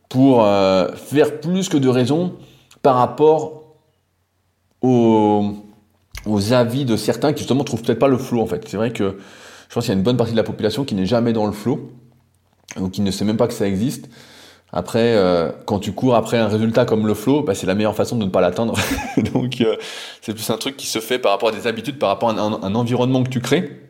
[0.08, 2.34] pour faire plus que de raisons
[2.82, 3.64] par rapport
[4.82, 5.44] au
[6.26, 8.66] aux avis de certains qui justement trouvent peut-être pas le flow en fait.
[8.68, 9.18] C'est vrai que
[9.68, 11.46] je pense qu'il y a une bonne partie de la population qui n'est jamais dans
[11.46, 11.92] le flow
[12.78, 14.08] ou qui ne sait même pas que ça existe.
[14.72, 17.94] Après, euh, quand tu cours après un résultat comme le flow, bah, c'est la meilleure
[17.94, 18.74] façon de ne pas l'atteindre.
[19.32, 19.76] Donc, euh,
[20.20, 22.32] c'est plus un truc qui se fait par rapport à des habitudes, par rapport à
[22.32, 23.80] un, environnement que tu crées,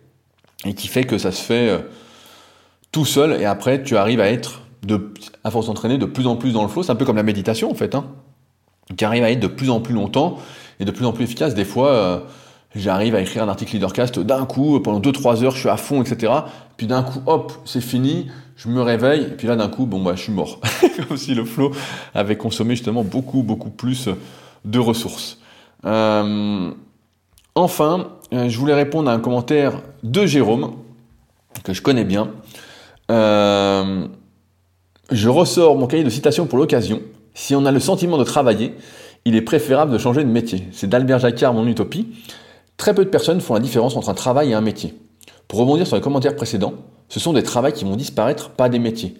[0.64, 1.78] et qui fait que ça se fait euh,
[2.92, 5.12] tout seul, et après, tu arrives à être, de,
[5.42, 6.84] à force d'entraîner, de plus en plus dans le flow.
[6.84, 7.96] C'est un peu comme la méditation, en fait.
[7.96, 8.06] Hein,
[8.96, 10.38] qui arrive à être de plus en plus longtemps,
[10.78, 11.54] et de plus en plus efficace.
[11.54, 12.24] Des fois
[12.74, 16.02] j'arrive à écrire un article leadercast d'un coup, pendant 2-3 heures, je suis à fond,
[16.02, 16.32] etc.
[16.76, 20.02] Puis d'un coup, hop, c'est fini, je me réveille, et puis là, d'un coup, bon,
[20.02, 20.60] bah, je suis mort.
[21.08, 21.72] Comme si le flow
[22.14, 24.08] avait consommé justement beaucoup, beaucoup plus
[24.64, 25.38] de ressources.
[25.84, 26.70] Euh,
[27.54, 30.72] enfin, euh, je voulais répondre à un commentaire de Jérôme,
[31.64, 32.30] que je connais bien.
[33.10, 34.06] Euh,
[35.10, 37.00] je ressors mon cahier de citation pour l'occasion.
[37.34, 38.74] Si on a le sentiment de travailler,
[39.24, 40.68] il est préférable de changer de métier.
[40.72, 42.08] C'est d'Albert Jacquard, mon utopie.
[42.78, 44.94] Très peu de personnes font la différence entre un travail et un métier.
[45.48, 46.74] Pour rebondir sur les commentaires précédents,
[47.08, 49.16] ce sont des travails qui vont disparaître, pas des métiers.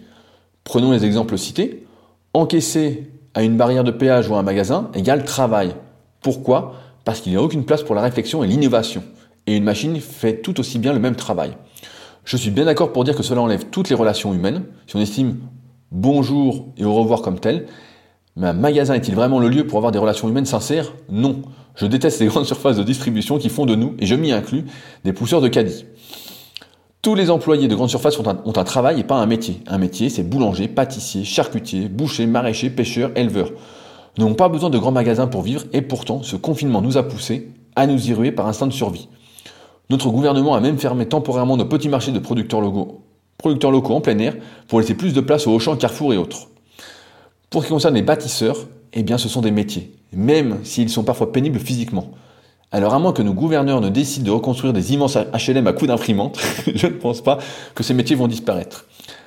[0.63, 1.85] Prenons les exemples cités.
[2.33, 5.75] Encaisser à une barrière de péage ou à un magasin égale travail.
[6.21, 6.75] Pourquoi?
[7.03, 9.03] Parce qu'il n'y a aucune place pour la réflexion et l'innovation.
[9.45, 11.51] Et une machine fait tout aussi bien le même travail.
[12.23, 15.01] Je suis bien d'accord pour dire que cela enlève toutes les relations humaines, si on
[15.01, 15.37] estime
[15.91, 17.65] bonjour et au revoir comme tel.
[18.37, 20.93] Mais un magasin est-il vraiment le lieu pour avoir des relations humaines sincères?
[21.09, 21.41] Non.
[21.79, 24.65] Je déteste les grandes surfaces de distribution qui font de nous, et je m'y inclus,
[25.05, 25.85] des pousseurs de caddie.
[27.01, 29.61] Tous les employés de grandes surfaces ont un, travail et pas un métier.
[29.65, 33.51] Un métier, c'est boulanger, pâtissier, charcutier, boucher, maraîcher, pêcheur, éleveur.
[34.17, 37.03] Nous n'avons pas besoin de grands magasins pour vivre et pourtant, ce confinement nous a
[37.03, 39.07] poussés à nous y ruer par instinct de survie.
[39.89, 43.03] Notre gouvernement a même fermé temporairement nos petits marchés de producteurs locaux,
[43.37, 44.35] producteurs locaux en plein air
[44.67, 46.49] pour laisser plus de place aux Auchan, Carrefour et autres.
[47.49, 48.57] Pour ce qui concerne les bâtisseurs,
[48.91, 52.11] eh bien ce sont des métiers même s'ils sont parfois pénibles physiquement.
[52.71, 55.87] Alors à moins que nos gouverneurs ne décident de reconstruire des immenses HLM à coups
[55.87, 56.39] d'imprimante,
[56.75, 57.39] je ne pense pas
[57.73, 58.85] que ces métiers vont disparaître.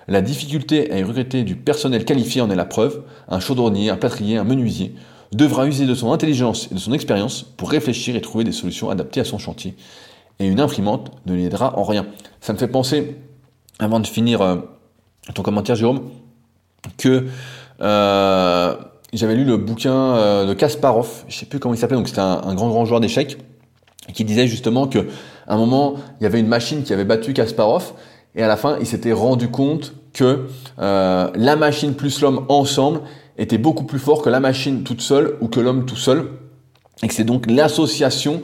[0.09, 3.03] La difficulté à y regretter du personnel qualifié en est la preuve.
[3.29, 4.95] Un chaudronnier, un plâtrier, un menuisier
[5.33, 8.91] devra user de son intelligence et de son expérience pour réfléchir et trouver des solutions
[8.91, 9.75] adaptées à son chantier.
[10.39, 12.07] Et une imprimante ne lui aidera en rien.
[12.41, 13.17] Ça me fait penser,
[13.79, 14.57] avant de finir euh,
[15.35, 16.11] ton commentaire Jérôme,
[16.99, 17.27] que
[17.81, 18.77] euh,
[19.13, 22.21] j'avais lu le bouquin euh, de Kasparov, je sais plus comment il s'appelait, donc c'était
[22.21, 23.39] un, grand grand joueur d'échecs,
[24.15, 25.07] qui disait justement que
[25.47, 27.93] à un moment il y avait une machine qui avait battu Kasparov
[28.35, 30.47] et à la fin il s'était rendu compte que
[30.79, 33.03] euh, la machine plus l'homme ensemble
[33.39, 36.31] était beaucoup plus fort que la machine toute seule ou que l'homme tout seul
[37.03, 38.43] et que c'est donc l'association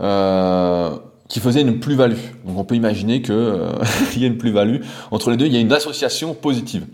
[0.00, 0.96] euh,
[1.28, 2.16] qui faisait une plus-value.
[2.44, 3.34] Donc on peut imaginer qu'il
[4.16, 6.86] y a une plus-value entre les deux, il y a une association positive.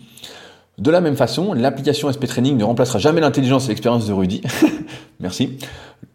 [0.78, 4.42] De la même façon, l'application SP Training ne remplacera jamais l'intelligence et l'expérience de Rudy.
[5.20, 5.58] Merci.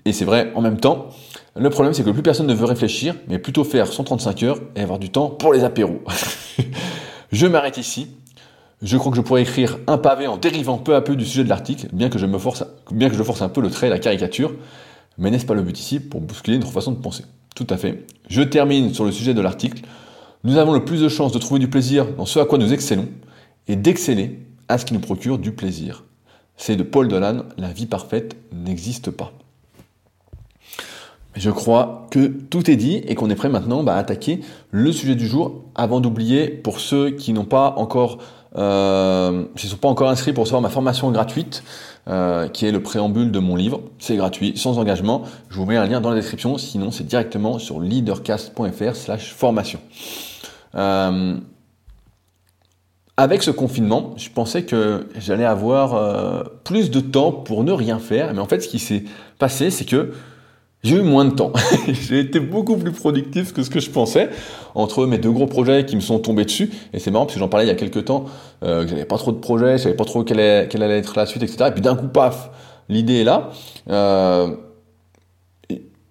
[0.06, 1.10] Et c'est vrai en même temps.
[1.58, 4.82] Le problème, c'est que plus personne ne veut réfléchir, mais plutôt faire 135 heures et
[4.82, 6.00] avoir du temps pour les apéros.
[7.32, 8.08] je m'arrête ici.
[8.82, 11.44] Je crois que je pourrais écrire un pavé en dérivant peu à peu du sujet
[11.44, 12.64] de l'article, bien que je force,
[13.24, 14.54] force un peu le trait la caricature.
[15.18, 17.26] Mais n'est-ce pas le but ici pour bousculer notre façon de penser?
[17.54, 18.06] Tout à fait.
[18.30, 19.84] Je termine sur le sujet de l'article.
[20.46, 22.74] Nous avons le plus de chances de trouver du plaisir dans ce à quoi nous
[22.74, 23.08] excellons
[23.68, 26.04] et d'exceller à ce qui nous procure du plaisir.
[26.58, 29.32] C'est de Paul Dolan, la vie parfaite n'existe pas.
[31.36, 34.92] Je crois que tout est dit et qu'on est prêt maintenant bah, à attaquer le
[34.92, 35.64] sujet du jour.
[35.74, 38.20] Avant d'oublier, pour ceux qui n'ont pas encore,
[38.56, 41.64] euh, sont pas encore inscrits pour recevoir ma formation gratuite,
[42.08, 45.24] euh, qui est le préambule de mon livre, c'est gratuit, sans engagement.
[45.50, 46.60] Je vous mets un lien dans la description.
[46.60, 49.80] Sinon, c'est directement sur leadercast.fr/formation.
[50.76, 51.38] Euh,
[53.16, 58.00] avec ce confinement, je pensais que j'allais avoir euh, plus de temps pour ne rien
[58.00, 58.34] faire.
[58.34, 59.04] Mais en fait, ce qui s'est
[59.38, 60.14] passé, c'est que
[60.84, 61.54] j'ai eu moins de temps.
[61.88, 64.30] j'ai été beaucoup plus productif que ce que je pensais
[64.74, 66.72] entre mes deux gros projets qui me sont tombés dessus.
[66.92, 68.26] Et c'est marrant parce que j'en parlais il y a quelques temps,
[68.64, 71.28] euh, que j'avais pas trop de projets, je savais pas trop quelle, allait être la
[71.28, 71.66] suite, etc.
[71.68, 72.50] Et puis d'un coup, paf,
[72.90, 73.52] l'idée est là.
[73.90, 74.56] Euh,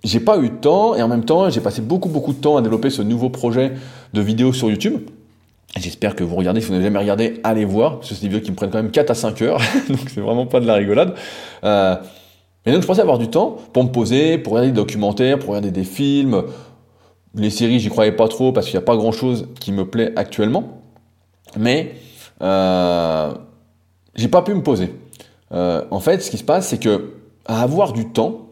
[0.04, 2.56] j'ai pas eu de temps et en même temps, j'ai passé beaucoup beaucoup de temps
[2.56, 3.72] à développer ce nouveau projet
[4.14, 5.00] de vidéo sur YouTube.
[5.76, 8.28] J'espère que vous regardez, si vous n'avez jamais regardé, allez voir, parce que c'est des
[8.28, 10.66] vidéos qui me prennent quand même 4 à 5 heures, donc c'est vraiment pas de
[10.66, 11.14] la rigolade.
[11.64, 11.96] Euh,
[12.66, 15.50] mais donc je pensais avoir du temps pour me poser, pour regarder des documentaires, pour
[15.50, 16.44] regarder des films.
[17.34, 19.86] Les séries, j'y croyais pas trop parce qu'il n'y a pas grand chose qui me
[19.88, 20.82] plaît actuellement.
[21.56, 21.94] Mais
[22.42, 23.32] euh,
[24.14, 24.94] j'ai pas pu me poser.
[25.52, 27.14] Euh, en fait, ce qui se passe, c'est que
[27.46, 28.48] avoir du temps,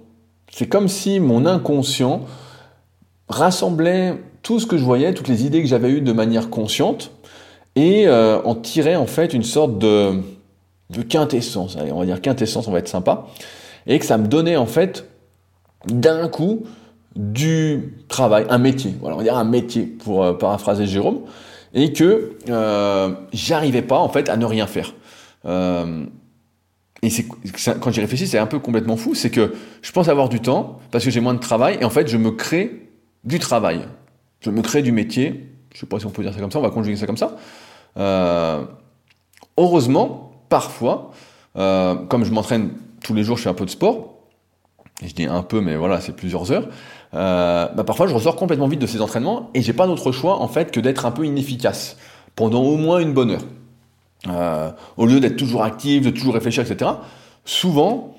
[0.51, 2.23] c'est comme si mon inconscient
[3.29, 7.13] rassemblait tout ce que je voyais, toutes les idées que j'avais eues de manière consciente,
[7.77, 10.21] et euh, en tirait en fait une sorte de,
[11.09, 13.27] quintessence, allez, on va dire quintessence, on va être sympa,
[13.87, 15.07] et que ça me donnait en fait
[15.87, 16.65] d'un coup
[17.17, 21.21] du travail, un métier, voilà, on va dire un métier pour euh, paraphraser Jérôme,
[21.75, 24.95] et que euh, j'arrivais pas en fait à ne rien faire.
[25.47, 26.05] Euh,
[27.03, 27.09] et
[27.81, 29.15] quand j'y réfléchis, c'est un peu complètement fou.
[29.15, 31.91] C'est que je pense avoir du temps parce que j'ai moins de travail et en
[31.91, 32.89] fait, je me crée
[33.25, 33.87] du travail.
[34.41, 35.49] Je me crée du métier.
[35.73, 36.59] Je sais pas si on peut dire ça comme ça.
[36.59, 37.37] On va conjuguer ça comme ça.
[37.97, 38.65] Euh,
[39.57, 41.13] heureusement, parfois,
[41.57, 42.71] euh, comme je m'entraîne
[43.03, 44.15] tous les jours, je fais un peu de sport.
[45.03, 46.69] Et je dis un peu, mais voilà, c'est plusieurs heures.
[47.15, 50.41] Euh, bah parfois, je ressors complètement vite de ces entraînements et j'ai pas d'autre choix
[50.41, 51.97] en fait que d'être un peu inefficace
[52.37, 54.75] pendant au moins une bonne heure.
[54.97, 56.91] Au lieu d'être toujours actif, de toujours réfléchir, etc.
[57.47, 58.15] Souvent,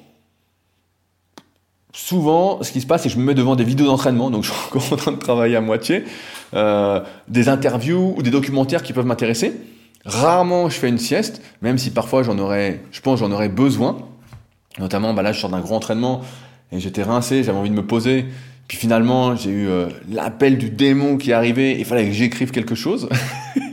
[1.93, 4.43] souvent, ce qui se passe, c'est que je me mets devant des vidéos d'entraînement, donc
[4.45, 6.03] je suis encore en train de travailler à moitié,
[6.53, 9.53] euh, des interviews ou des documentaires qui peuvent m'intéresser.
[10.05, 13.97] Rarement, je fais une sieste, même si parfois j'en aurais, je pense, j'en aurais besoin.
[14.79, 16.21] Notamment, bah là, je sors d'un gros entraînement
[16.71, 18.25] et j'étais rincé, j'avais envie de me poser.
[18.67, 21.75] Puis finalement, j'ai eu euh, l'appel du démon qui est arrivé.
[21.77, 23.09] Il fallait que j'écrive quelque chose,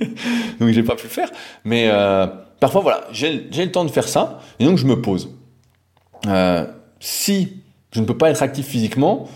[0.60, 1.30] donc j'ai pas pu le faire.
[1.64, 2.26] Mais euh,
[2.58, 5.34] parfois, voilà, j'ai le temps de faire ça, et donc je me pose.
[6.26, 6.66] Euh,
[6.98, 7.57] si
[7.90, 9.28] je ne peux pas être actif physiquement,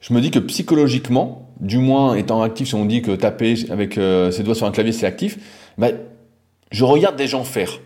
[0.00, 3.94] je me dis que psychologiquement, du moins étant actif, si on dit que taper avec
[3.94, 5.38] ses doigts sur un clavier c'est actif,
[5.76, 5.96] ben,
[6.70, 7.80] je regarde des gens faire.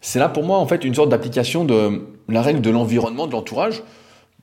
[0.00, 3.32] C'est là pour moi en fait une sorte d'application de la règle de l'environnement, de
[3.32, 3.82] l'entourage,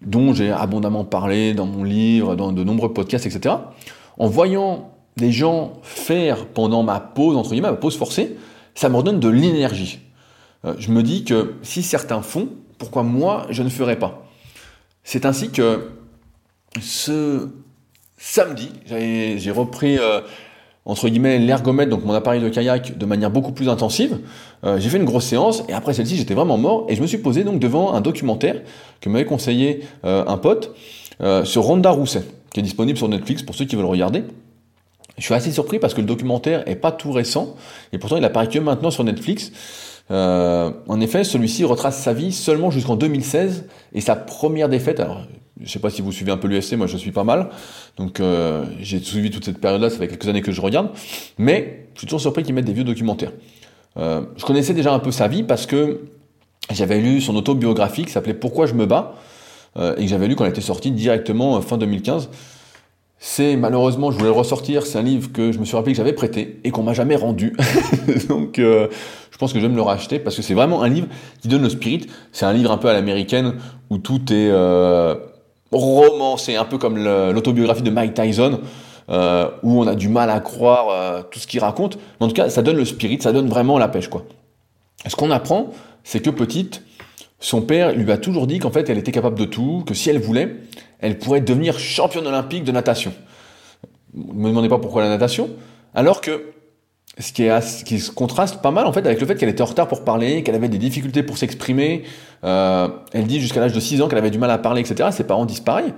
[0.01, 3.55] dont j'ai abondamment parlé dans mon livre, dans de nombreux podcasts, etc.
[4.17, 8.35] En voyant des gens faire pendant ma pause, entre guillemets, ma pause forcée,
[8.73, 9.99] ça me redonne de l'énergie.
[10.65, 14.24] Euh, je me dis que si certains font, pourquoi moi je ne ferais pas?
[15.05, 15.91] C'est ainsi que
[16.81, 17.49] ce
[18.17, 20.21] samedi, j'ai repris euh,
[20.83, 24.17] entre guillemets l'ergomètre, donc mon appareil de kayak, de manière beaucoup plus intensive.
[24.63, 27.07] Euh, j'ai fait une grosse séance et après celle-ci, j'étais vraiment mort et je me
[27.07, 28.63] suis posé donc devant un documentaire
[28.99, 30.75] que m'avait conseillé euh, un pote
[31.45, 34.23] sur Ronda Rousset, qui est disponible sur Netflix pour ceux qui veulent regarder.
[35.17, 37.55] Je suis assez surpris parce que le documentaire est pas tout récent
[37.93, 39.51] et pourtant il apparaît que maintenant sur Netflix.
[40.09, 44.99] En effet, celui-ci retrace sa vie seulement jusqu'en 2016 et sa première défaite.
[44.99, 45.21] Alors,
[45.61, 47.49] je sais pas si vous suivez un peu l'UFC, moi je suis pas mal.
[47.97, 50.89] Donc euh, j'ai suivi toute cette période-là, ça fait quelques années que je regarde.
[51.37, 53.31] Mais je suis toujours surpris qu'ils mettent des vieux documentaires.
[53.97, 56.01] Euh, je connaissais déjà un peu sa vie parce que
[56.71, 59.15] j'avais lu son autobiographie qui s'appelait Pourquoi je me bats
[59.77, 62.29] euh, et que j'avais lu quand elle était sortie directement fin 2015.
[63.17, 65.97] C'est malheureusement, je voulais le ressortir, c'est un livre que je me suis rappelé que
[65.97, 67.55] j'avais prêté et qu'on m'a jamais rendu.
[68.29, 71.07] Donc je pense que je vais me le racheter parce que c'est vraiment un livre
[71.41, 72.07] qui donne le spirit.
[72.31, 73.55] C'est un livre un peu à l'américaine
[73.89, 74.51] où tout est
[75.71, 78.59] roman, c'est un peu comme l'autobiographie de Mike Tyson,
[79.09, 81.97] euh, où on a du mal à croire euh, tout ce qu'il raconte.
[82.19, 84.23] En tout cas, ça donne le spirit, ça donne vraiment la pêche, quoi.
[85.07, 85.71] Ce qu'on apprend,
[86.03, 86.81] c'est que petite,
[87.39, 90.09] son père lui a toujours dit qu'en fait, elle était capable de tout, que si
[90.09, 90.55] elle voulait,
[91.05, 93.13] elle pourrait devenir championne olympique de natation.
[94.15, 95.51] Ne me demandez pas pourquoi la natation,
[95.93, 96.53] alors que
[97.19, 99.87] ce qui, se contraste pas mal en fait avec le fait qu'elle était en retard
[99.87, 102.03] pour parler, qu'elle avait des difficultés pour s'exprimer.
[102.43, 105.09] Euh, elle dit jusqu'à l'âge de 6 ans qu'elle avait du mal à parler, etc.
[105.11, 105.93] Ses parents disparaissent.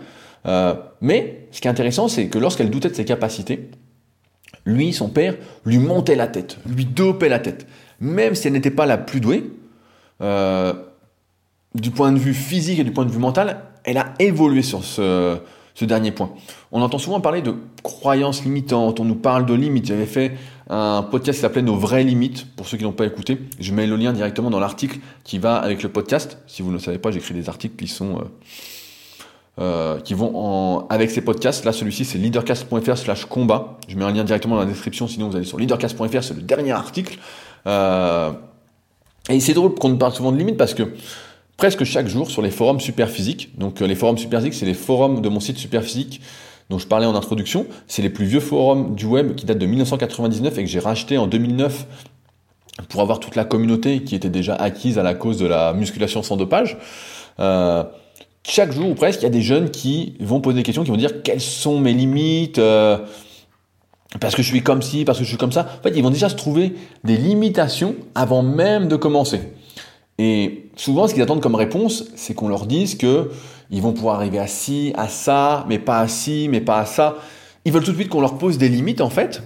[0.46, 3.72] Euh, mais ce qui est intéressant, c'est que lorsqu'elle doutait de ses capacités,
[4.66, 7.66] lui, son père, lui montait la tête, lui dopait la tête.
[8.02, 9.50] Même si elle n'était pas la plus douée,
[10.22, 10.74] euh,
[11.76, 14.84] du point de vue physique et du point de vue mental, elle a évolué sur
[14.84, 15.40] ce,
[15.82, 16.32] dernier point.
[16.72, 19.86] On entend souvent parler de croyances limitantes, on nous parle de limites.
[19.88, 20.34] J'avais fait
[20.70, 23.40] un podcast qui s'appelait Nos vraies limites, pour ceux qui n'ont pas écouté.
[23.60, 26.38] Je mets le lien directement dans l'article qui va avec le podcast.
[26.48, 28.18] Si vous ne le savez pas, j'écris des articles qui sont...
[28.18, 28.24] Euh,
[29.60, 31.66] euh, qui vont avec ces podcasts.
[31.66, 33.80] Là, celui-ci, c'est leadercast.fr slash combat.
[33.88, 36.44] Je mets un lien directement dans la description, sinon vous allez sur leadercast.fr, c'est le
[36.44, 37.18] dernier article.
[37.66, 38.34] Euh,
[39.30, 40.94] et c'est drôle qu'on nous parle souvent de limites parce que
[41.58, 43.58] presque chaque jour sur les forums Superphysique.
[43.58, 46.22] Donc euh, les forums Superphysique, c'est les forums de mon site Superphysique
[46.70, 47.66] dont je parlais en introduction.
[47.88, 51.18] C'est les plus vieux forums du web qui datent de 1999 et que j'ai racheté
[51.18, 51.88] en 2009
[52.90, 56.22] pour avoir toute la communauté qui était déjà acquise à la cause de la musculation
[56.22, 56.78] sans dopage.
[57.40, 57.84] Euh,
[58.44, 60.92] chaque jour ou presque, il y a des jeunes qui vont poser des questions, qui
[60.92, 62.98] vont dire quelles sont mes limites, euh,
[64.22, 65.68] parce que je suis comme ci, parce que je suis comme ça.
[65.80, 69.42] En fait, ils vont déjà se trouver des limitations avant même de commencer.
[70.18, 73.30] Et souvent, ce qu'ils attendent comme réponse, c'est qu'on leur dise que
[73.70, 76.86] ils vont pouvoir arriver à ci, à ça, mais pas à ci, mais pas à
[76.86, 77.18] ça.
[77.66, 79.44] Ils veulent tout de suite qu'on leur pose des limites, en fait.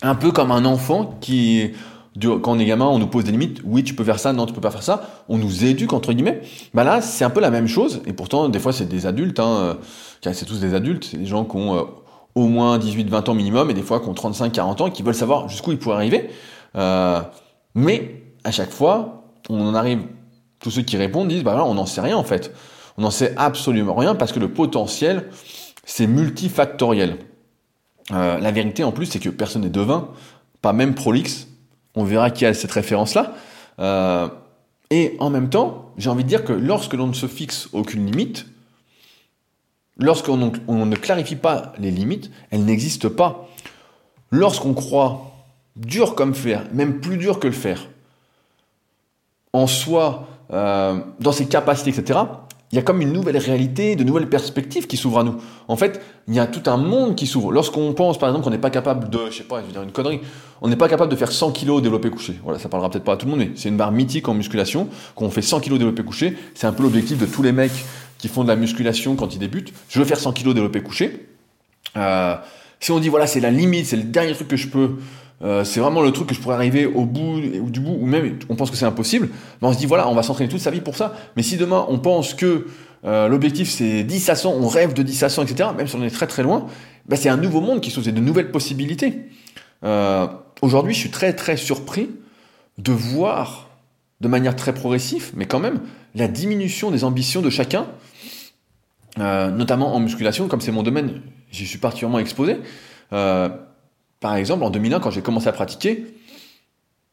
[0.00, 1.72] Un peu comme un enfant qui,
[2.20, 3.60] quand on est gamin, on nous pose des limites.
[3.64, 5.24] Oui, tu peux faire ça, non, tu peux pas faire ça.
[5.28, 6.40] On nous éduque, entre guillemets.
[6.72, 8.00] Bah là, c'est un peu la même chose.
[8.06, 9.78] Et pourtant, des fois, c'est des adultes, hein.
[10.20, 11.08] C'est tous des adultes.
[11.10, 11.82] C'est des gens qui ont euh,
[12.34, 15.02] au moins 18, 20 ans minimum, et des fois qui ont 35, 40 ans, qui
[15.02, 16.30] veulent savoir jusqu'où ils pourraient arriver.
[16.76, 17.20] Euh,
[17.74, 20.02] mais, à chaque fois, on en arrive,
[20.60, 22.54] tous ceux qui répondent disent, bah là, on n'en sait rien en fait.
[22.96, 25.28] On n'en sait absolument rien parce que le potentiel,
[25.84, 27.18] c'est multifactoriel.
[28.10, 30.08] Euh, la vérité en plus, c'est que personne n'est devin,
[30.60, 31.48] pas même prolixe.
[31.94, 33.34] On verra qui a cette référence-là.
[34.90, 38.06] et en même temps, j'ai envie de dire que lorsque l'on ne se fixe aucune
[38.06, 38.46] limite,
[39.98, 43.48] lorsqu'on ne clarifie pas les limites, elles n'existent pas.
[44.30, 45.32] Lorsqu'on croit
[45.76, 47.88] dur comme fer, même plus dur que le fer,
[49.52, 52.20] en soi, euh, dans ses capacités, etc.,
[52.72, 55.36] il y a comme une nouvelle réalité, de nouvelles perspectives qui s'ouvrent à nous.
[55.68, 57.52] En fait, il y a tout un monde qui s'ouvre.
[57.52, 59.82] Lorsqu'on pense, par exemple, qu'on n'est pas capable de, je sais pas, je vais dire
[59.82, 60.20] une connerie,
[60.62, 62.40] on n'est pas capable de faire 100 kg développé couché.
[62.42, 64.32] Voilà, ça parlera peut-être pas à tout le monde, mais c'est une barre mythique en
[64.32, 64.88] musculation.
[65.16, 67.84] Quand on fait 100 kg développé couché, c'est un peu l'objectif de tous les mecs
[68.16, 69.74] qui font de la musculation quand ils débutent.
[69.90, 71.28] Je veux faire 100 kg développé couché.
[71.98, 72.36] Euh,
[72.80, 74.92] si on dit voilà, c'est la limite, c'est le dernier truc que je peux
[75.42, 78.38] euh, c'est vraiment le truc que je pourrais arriver au bout du bout, ou même
[78.48, 79.28] on pense que c'est impossible,
[79.60, 81.14] mais on se dit voilà, on va s'entraîner toute sa vie pour ça.
[81.36, 82.66] Mais si demain on pense que
[83.04, 85.96] euh, l'objectif c'est 10 à 100, on rêve de 10 à 100, etc., même si
[85.96, 86.66] on est très très loin,
[87.06, 89.18] bah, c'est un nouveau monde qui s'ouvre, c'est de nouvelles possibilités.
[89.84, 90.28] Euh,
[90.60, 92.10] aujourd'hui, je suis très très surpris
[92.78, 93.70] de voir
[94.20, 95.80] de manière très progressive, mais quand même,
[96.14, 97.86] la diminution des ambitions de chacun,
[99.18, 102.58] notamment en musculation, comme c'est mon domaine, j'y suis particulièrement exposé.
[104.22, 106.06] Par exemple, en 2001, quand j'ai commencé à pratiquer,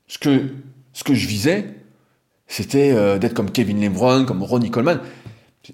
[0.07, 0.43] ce que,
[0.93, 1.65] ce que je visais,
[2.45, 4.99] c'était euh, d'être comme Kevin LeBron, comme Ronnie Coleman,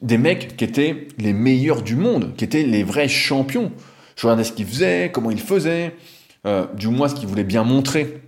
[0.01, 3.73] des mecs qui étaient les meilleurs du monde, qui étaient les vrais champions.
[4.15, 5.93] Je regardais ce qu'ils faisaient, comment ils faisaient,
[6.47, 8.21] euh, du moins ce qu'ils voulaient bien montrer.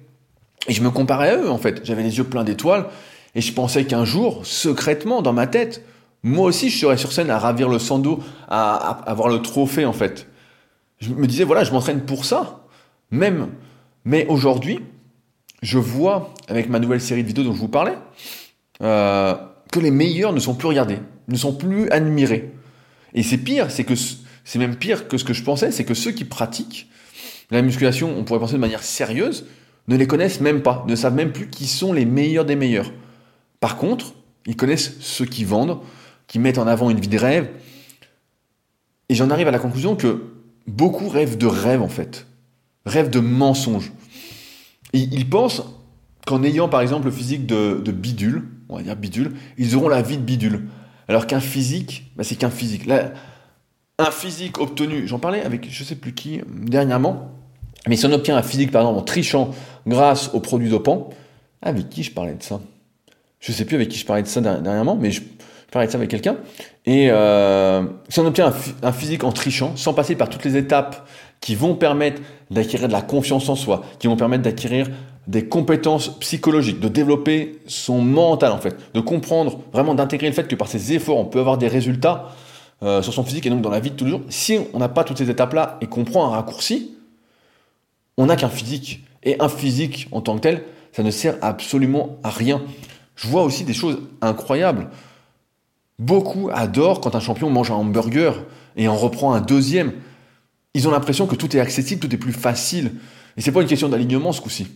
[0.67, 1.86] Et je me comparais à eux, en fait.
[1.86, 2.88] J'avais les yeux pleins d'étoiles,
[3.36, 5.82] et je pensais qu'un jour, secrètement, dans ma tête,
[6.24, 8.76] moi aussi, je serais sur scène à ravir le sando, à
[9.10, 10.28] avoir le trophée, en fait.
[11.00, 12.66] Je me disais, voilà, je m'entraîne pour ça
[13.12, 13.50] même.
[14.06, 14.80] Mais aujourd'hui,
[15.62, 17.98] je vois, avec ma nouvelle série de vidéos dont je vous parlais,
[18.82, 19.36] euh,
[19.72, 22.54] que les meilleurs ne sont plus regardés, ne sont plus admirés.
[23.13, 25.93] Et c'est pire, c'est que c'est même pire que ce que je pensais, c'est que
[25.93, 26.88] ceux qui pratiquent
[27.50, 29.46] la musculation, on pourrait penser de manière sérieuse,
[29.88, 32.91] ne les connaissent même pas, ne savent même plus qui sont les meilleurs des meilleurs.
[33.60, 34.13] Par contre,
[34.46, 35.80] ils connaissent ceux qui vendent,
[36.28, 37.50] qui mettent en avant une vie de rêve.
[39.10, 40.24] Et j'en arrive à la conclusion que
[40.67, 42.28] beaucoup rêvent de rêve en fait
[42.88, 43.91] rêve de mensonge.
[44.93, 45.63] ils pensent
[46.28, 50.04] qu'en ayant par exemple le physique de, bidule, on va dire bidule, ils auront la
[50.04, 50.67] vie de bidule.
[51.08, 52.88] Alors qu'un physique, bah, c'est qu'un physique.
[53.97, 57.32] Un physique obtenu, j'en parlais avec je sais plus qui dernièrement,
[57.88, 59.52] mais si on obtient un physique par exemple en trichant
[59.88, 61.10] grâce aux produits dopants,
[61.62, 62.60] avec qui je parlais de ça?
[63.39, 65.21] Je sais plus avec qui je parlais de ça dernièrement, mais je,
[65.71, 66.38] parlais de ça avec quelqu'un.
[66.86, 71.08] Et euh, si on obtient un, physique en trichant, sans passer par toutes les étapes
[71.41, 72.21] qui vont permettre
[72.52, 74.89] d'acquérir de la confiance en soi, qui vont permettre d'acquérir
[75.28, 80.47] des compétences psychologiques, de développer son mental en fait, de comprendre, vraiment d'intégrer le fait
[80.47, 82.30] que par ses efforts, on peut avoir des résultats
[82.84, 84.21] euh, sur son physique et donc dans la vie de tous les jours.
[84.30, 86.95] Si on n'a pas toutes ces étapes-là et qu'on prend un raccourci,
[88.17, 89.04] on n'a qu'un physique.
[89.23, 92.62] Et un physique en tant que tel, ça ne sert absolument à rien.
[93.15, 94.89] Je vois aussi des choses incroyables.
[96.00, 98.45] Beaucoup adorent quand un champion mange un hamburger
[98.76, 99.93] et en reprend un deuxième
[100.78, 102.92] ils ont l'impression que tout est accessible, tout est plus facile.
[103.36, 104.68] Et c'est pas une question d'alignement ce coup-ci.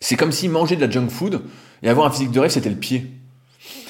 [0.00, 1.40] C'est comme si manger de la junk food
[1.84, 3.06] et avoir un physique de rêve, c'était le pied.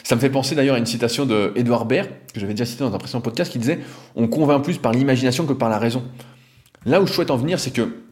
[0.04, 2.84] Ça me fait penser d'ailleurs à une citation de Edouard Baird, que j'avais déjà cité
[2.84, 3.80] dans un précédent podcast, qui disait
[4.16, 6.04] On convainc plus par l'imagination que par la raison.
[6.84, 8.02] Là où je souhaite en venir, c'est que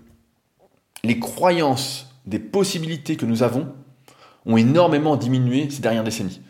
[1.04, 3.68] les croyances des possibilités que nous avons
[4.46, 6.40] ont énormément diminué ces dernières décennies.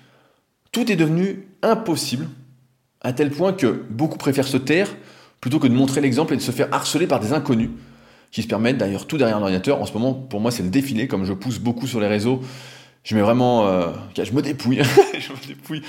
[0.71, 2.29] Tout est devenu impossible,
[3.01, 4.95] à tel point que beaucoup préfèrent se taire
[5.41, 7.71] plutôt que de montrer l'exemple et de se faire harceler par des inconnus
[8.31, 9.81] qui se permettent d'ailleurs tout derrière l'ordinateur.
[9.81, 12.41] En ce moment, pour moi, c'est le défilé, comme je pousse beaucoup sur les réseaux.
[13.05, 14.83] Je mets vraiment, euh, je me dépouille,
[15.19, 15.83] je me dépouille.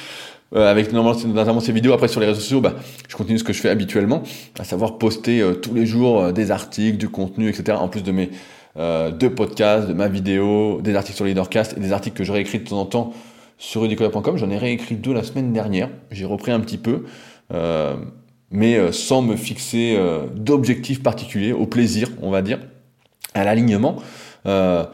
[0.56, 2.76] Euh, avec notamment ces vidéos après sur les réseaux sociaux, bah,
[3.10, 4.24] je continue ce que je fais habituellement,
[4.58, 7.78] à savoir poster euh, tous les jours des articles, du contenu, etc.
[7.82, 8.30] En plus de mes
[9.20, 12.60] deux podcasts, de ma vidéo, des articles sur Leadercast et des articles que je réécris
[12.60, 13.14] de temps en temps
[13.58, 14.38] sur rudicola.com.
[14.38, 15.90] J'en ai réécrit deux la semaine dernière.
[16.12, 17.04] J'ai repris un petit peu
[18.52, 22.60] mais euh, sans me fixer euh, d'objectifs particuliers, au plaisir, on va dire,
[23.34, 23.98] à l'alignement.
[24.46, 24.86] Euh,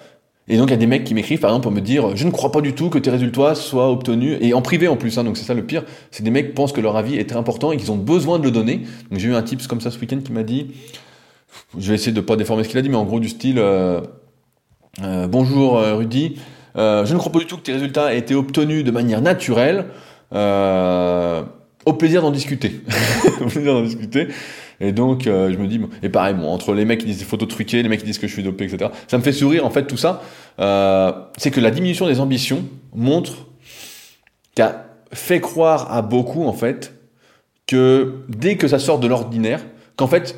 [0.47, 2.25] et donc il y a des mecs qui m'écrivent par exemple pour me dire je
[2.25, 5.17] ne crois pas du tout que tes résultats soient obtenus et en privé en plus
[5.17, 7.33] hein, donc c'est ça le pire c'est des mecs qui pensent que leur avis est
[7.33, 9.89] important et qu'ils ont besoin de le donner donc j'ai eu un tips comme ça
[9.89, 10.71] ce week-end qui m'a dit
[11.77, 13.63] je vais essayer de pas déformer ce qu'il a dit mais en gros du style
[15.29, 16.39] bonjour Rudy
[16.75, 19.85] je ne crois pas du tout que tes résultats aient été obtenus de manière naturelle
[23.41, 24.27] au plaisir d'en discuter.
[24.79, 27.25] Et donc, euh, je me dis, et pareil, bon, entre les mecs qui disent des
[27.25, 29.65] photos truquées, les mecs qui disent que je suis dopé, etc., ça me fait sourire,
[29.65, 30.21] en fait, tout ça.
[30.59, 32.63] Euh, c'est que la diminution des ambitions
[32.93, 33.47] montre
[34.55, 36.93] qu'a fait croire à beaucoup, en fait,
[37.67, 39.61] que dès que ça sort de l'ordinaire,
[39.95, 40.37] qu'en fait,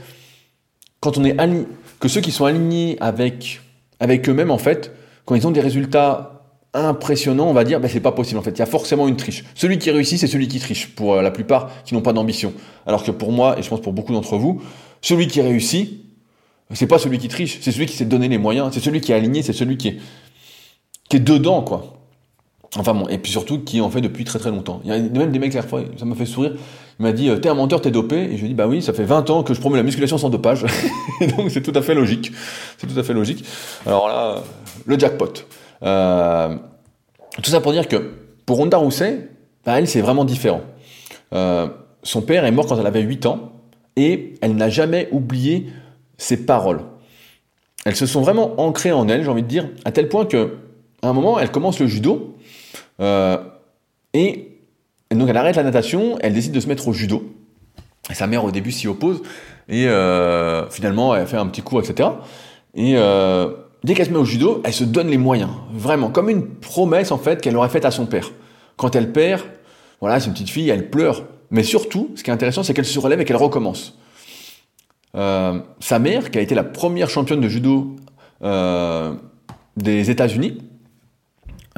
[1.00, 1.66] quand on est aligné,
[2.00, 3.62] que ceux qui sont alignés avec,
[4.00, 4.92] avec eux-mêmes, en fait,
[5.26, 6.35] quand ils ont des résultats
[6.76, 8.52] impressionnant, on va dire, ben c'est pas possible en fait.
[8.52, 9.46] Il y a forcément une triche.
[9.56, 12.54] Celui qui réussit, c'est celui qui triche, pour euh, la plupart qui n'ont pas d'ambition.
[12.86, 14.62] Alors que pour moi, et je pense pour beaucoup d'entre vous,
[15.02, 16.02] celui qui réussit,
[16.74, 19.12] c'est pas celui qui triche, c'est celui qui s'est donné les moyens, c'est celui qui
[19.12, 21.94] est aligné, c'est celui qui est, dedans, quoi.
[22.78, 24.82] Enfin bon, et puis surtout qui en fait depuis très très longtemps.
[24.84, 26.56] Il y a même des mecs, fois, ça m'a fait sourire,
[27.00, 28.82] il m'a dit, t'es un menteur, t'es dopé, et je lui ai dit, bah oui,
[28.82, 30.66] ça fait 20 ans que je promets la musculation sans dopage,
[31.38, 32.34] donc c'est tout à fait logique.
[32.78, 33.46] C'est tout à fait logique.
[33.86, 34.44] Alors là,
[34.86, 35.46] le jackpot.
[35.84, 36.56] Euh,
[37.42, 38.14] tout ça pour dire que
[38.46, 39.30] pour Ronda Rousset,
[39.66, 40.62] bah, elle, c'est vraiment différent.
[41.34, 41.68] Euh,
[42.04, 43.52] son père est mort quand elle avait 8 ans
[43.96, 45.68] et elle n'a jamais oublié
[46.18, 46.82] ses paroles.
[47.86, 50.58] Elles se sont vraiment ancrées en elle, j'ai envie de dire, à tel point que
[51.02, 52.36] à un moment, elle commence le judo
[53.00, 53.38] euh,
[54.14, 54.52] et
[55.12, 57.24] donc elle arrête la natation, elle décide de se mettre au judo.
[58.10, 59.22] Et sa mère au début s'y oppose
[59.68, 59.88] et
[60.70, 62.10] finalement elle fait un petit cours, etc.
[62.76, 62.96] Et
[63.86, 67.12] dès qu'elle se met au judo, elle se donne les moyens, vraiment, comme une promesse
[67.12, 68.32] en fait qu'elle aurait faite à son père.
[68.78, 69.42] Quand elle perd,
[70.02, 71.24] voilà, c'est une petite fille, elle pleure.
[71.52, 73.98] Mais surtout, ce qui est intéressant, c'est qu'elle se relève et qu'elle recommence.
[75.16, 77.96] Euh, sa mère, qui a été la première championne de judo
[78.44, 79.14] euh,
[79.78, 80.58] des États-Unis,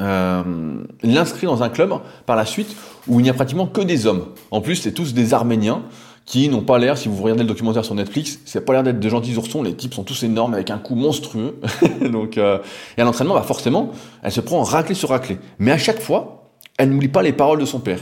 [0.00, 1.92] euh, l'inscrit dans un club
[2.24, 2.74] par la suite
[3.06, 4.28] où il n'y a pratiquement que des hommes.
[4.50, 5.82] En plus, c'est tous des Arméniens
[6.28, 9.00] qui n'ont pas l'air, si vous regardez le documentaire sur Netflix, c'est pas l'air d'être
[9.00, 11.58] de gentils oursons, les types sont tous énormes avec un cou monstrueux.
[12.02, 12.58] Donc, euh,
[12.98, 15.38] et à l'entraînement, bah forcément, elle se prend raclée sur raclée.
[15.58, 18.00] Mais à chaque fois, elle n'oublie pas les paroles de son père.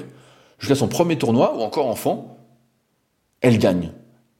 [0.58, 2.36] Jusqu'à son premier tournoi, ou encore enfant,
[3.42, 3.92] elle gagne.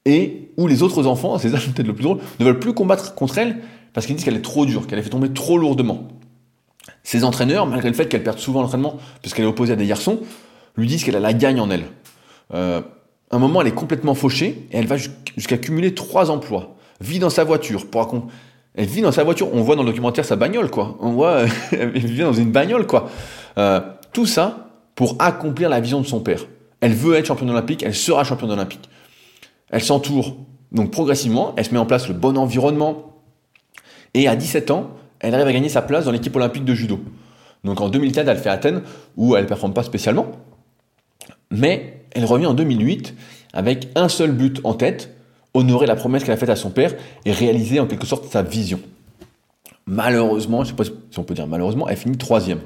[0.04, 3.14] Et où les autres enfants, c'est ça peut-être le plus drôle, ne veulent plus combattre
[3.14, 3.58] contre elle
[3.92, 6.08] parce qu'ils disent qu'elle est trop dure, qu'elle a fait tomber trop lourdement.
[7.04, 10.18] Ses entraîneurs, malgré le fait qu'elle perde souvent l'entraînement, puisqu'elle est opposée à des garçons,
[10.76, 11.84] lui disent qu'elle a la gagne en elle.
[12.52, 12.80] Euh,
[13.30, 16.76] un moment, elle est complètement fauchée et elle va jusqu'à cumuler trois emplois.
[17.00, 18.28] Vit dans sa voiture pour
[18.74, 19.48] Elle vit dans sa voiture.
[19.52, 20.96] On voit dans le documentaire sa bagnole, quoi.
[21.00, 23.10] On voit, elle vit dans une bagnole, quoi.
[23.58, 23.80] Euh,
[24.12, 26.46] tout ça pour accomplir la vision de son père.
[26.80, 28.88] Elle veut être championne olympique, elle sera championne olympique.
[29.70, 30.36] Elle s'entoure
[30.72, 33.14] donc progressivement, elle se met en place le bon environnement.
[34.14, 37.00] Et à 17 ans, elle arrive à gagner sa place dans l'équipe olympique de judo.
[37.64, 38.82] Donc en 2004, elle fait Athènes,
[39.16, 40.26] où elle ne performe pas spécialement.
[41.50, 43.14] Mais elle revient en 2008
[43.52, 45.14] avec un seul but en tête,
[45.54, 46.94] honorer la promesse qu'elle a faite à son père
[47.24, 48.80] et réaliser en quelque sorte sa vision.
[49.86, 52.60] Malheureusement, je ne sais pas si on peut dire malheureusement, elle finit troisième.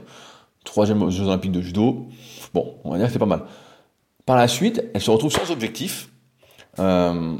[0.65, 2.09] Troisième aux Jeux Olympiques de judo.
[2.55, 3.43] Bon, on va dire que c'est pas mal.
[4.27, 6.09] Par la suite, elle se retrouve sans objectif.
[6.79, 7.37] Euh,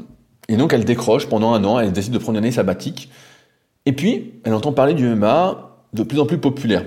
[0.47, 3.09] et donc elle décroche pendant un an, elle décide de prendre une année sabbatique.
[3.85, 6.85] Et puis, elle entend parler du MMA de plus en plus populaire.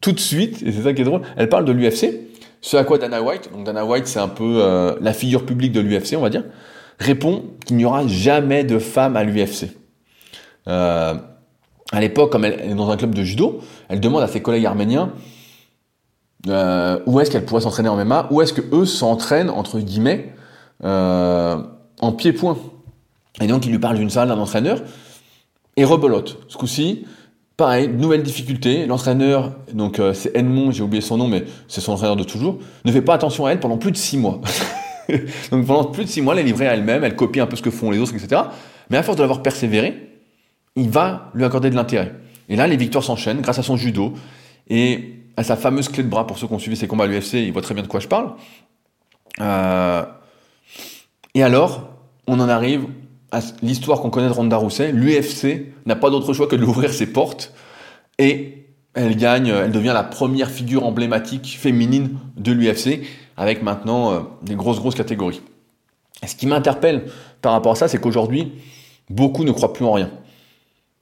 [0.00, 2.31] Tout de suite, et c'est ça qui est drôle, elle parle de l'UFC,
[2.62, 5.72] ce à quoi Dana White, donc Dana White c'est un peu euh, la figure publique
[5.72, 6.44] de l'UFC on va dire,
[6.98, 9.76] répond qu'il n'y aura jamais de femme à l'UFC.
[10.68, 11.14] Euh,
[11.90, 14.64] à l'époque, comme elle est dans un club de judo, elle demande à ses collègues
[14.64, 15.12] arméniens
[16.48, 20.32] euh, où est-ce qu'elle pourrait s'entraîner en MMA, où est-ce que eux s'entraînent entre guillemets
[20.82, 22.58] en pied-point.
[23.40, 24.82] Et donc il lui parle d'une salle, d'un entraîneur,
[25.76, 26.38] et rebelote.
[26.48, 27.06] Ce coup-ci,
[27.56, 31.92] Pareil, nouvelle difficulté, l'entraîneur, donc euh, c'est Edmond, j'ai oublié son nom, mais c'est son
[31.92, 34.40] entraîneur de toujours, ne fait pas attention à elle pendant plus de six mois.
[35.50, 37.56] donc pendant plus de six mois, elle est livrée à elle-même, elle copie un peu
[37.56, 38.42] ce que font les autres, etc.
[38.88, 40.08] Mais à force de l'avoir persévéré,
[40.76, 42.14] il va lui accorder de l'intérêt.
[42.48, 44.14] Et là, les victoires s'enchaînent grâce à son judo
[44.68, 46.26] et à sa fameuse clé de bras.
[46.26, 48.00] Pour ceux qui ont suivi ses combats à l'UFC, ils voient très bien de quoi
[48.00, 48.32] je parle.
[49.40, 50.04] Euh,
[51.34, 51.90] et alors,
[52.26, 52.86] on en arrive
[53.62, 57.52] l'histoire qu'on connaît de Ronda Rousset, l'UFC n'a pas d'autre choix que de ses portes
[58.18, 63.00] et elle gagne, elle devient la première figure emblématique féminine de l'UFC
[63.36, 65.40] avec maintenant euh, des grosses grosses catégories.
[66.26, 67.06] ce qui m'interpelle
[67.40, 68.52] par rapport à ça, c'est qu'aujourd'hui,
[69.08, 70.10] beaucoup ne croient plus en rien.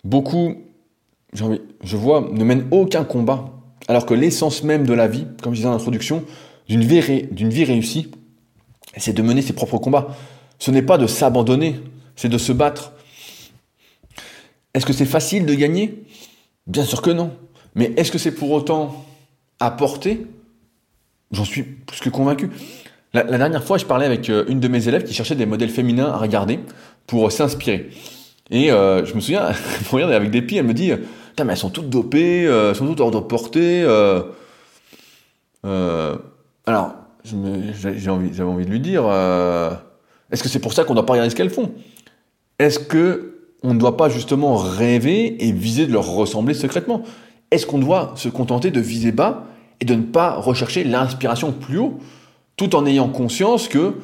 [0.04, 0.54] Beaucoup,
[1.32, 3.50] je vois, ne mènent aucun combat,
[3.88, 6.24] alors que l'essence même de la vie, comme je disais en introduction,
[6.68, 8.10] d'une vie réussie,
[8.96, 10.16] c'est de mener ses propres combats.
[10.58, 11.76] Ce n'est pas de s'abandonner,
[12.16, 12.92] c'est de se battre.
[14.74, 16.04] Est-ce que c'est facile de gagner?
[16.66, 17.36] Bien sûr que non.
[17.74, 19.04] Mais est-ce que c'est pour autant
[19.58, 20.26] apporter?
[21.32, 22.50] J'en suis plus que convaincu.
[23.12, 25.70] La, dernière fois, je parlais avec euh, une de mes élèves qui cherchait des modèles
[25.70, 26.60] féminins à regarder
[27.08, 27.90] pour euh, s'inspirer.
[28.50, 30.92] Et euh, je me souviens, elle regarder avec pieds, elle me dit
[31.30, 33.84] Putain, mais elles sont toutes dopées, elles sont toutes hors de portée.
[35.64, 36.94] alors,
[37.24, 39.04] j'avais envie, envie de lui dire
[40.30, 41.72] Est-ce que c'est pour ça qu'on ne doit pas regarder ce qu'elles font?
[42.60, 47.02] Est-ce que on ne doit pas justement rêver et viser de leur ressembler secrètement?
[47.50, 49.46] Est-ce qu'on doit se contenter de viser bas
[49.80, 51.98] et de ne pas rechercher l'inspiration plus haut,
[52.56, 53.94] tout en ayant conscience que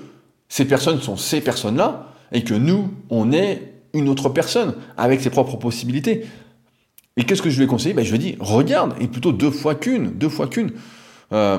[0.49, 5.31] ces personnes sont ces personnes-là et que nous, on est une autre personne avec ses
[5.31, 6.25] propres possibilités?
[7.19, 7.95] Et qu'est-ce que je lui ai conseillé?
[7.95, 10.73] Ben, Je ai dit, regarde, et plutôt deux fois qu'une, deux fois qu'une.
[11.33, 11.59] Euh,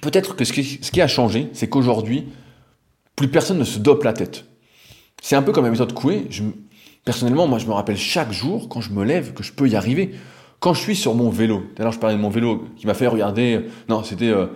[0.00, 2.28] peut-être que ce qui, a changé, c'est qu'aujourd'hui,
[3.16, 4.44] plus personne ne se dope la tête.
[5.24, 6.28] C'est un peu comme la méthode Coué.
[7.02, 9.74] Personnellement, moi, je me rappelle chaque jour, quand je me lève, que je peux y
[9.74, 10.10] arriver.
[10.60, 13.06] Quand je suis sur mon vélo, l'heure, je parlais de mon vélo qui m'a fait
[13.06, 14.48] regarder, non, c'était euh,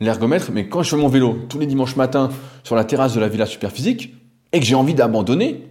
[0.00, 2.30] l'ergomètre, mais quand je fais mon vélo tous les dimanches matins
[2.62, 4.14] sur la terrasse de la Villa Superphysique,
[4.54, 5.66] et que j'ai envie d'abandonner,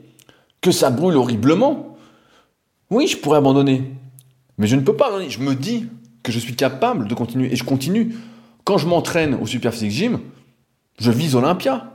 [0.62, 1.98] que ça brûle horriblement,
[2.92, 3.92] oui, je pourrais abandonner.
[4.60, 5.32] Mais je ne peux pas abandonner.
[5.32, 5.88] Je me dis
[6.22, 7.52] que je suis capable de continuer.
[7.52, 8.14] Et je continue.
[8.66, 10.20] Quand je m'entraîne au Superphysique Gym,
[11.00, 11.93] je vise Olympia.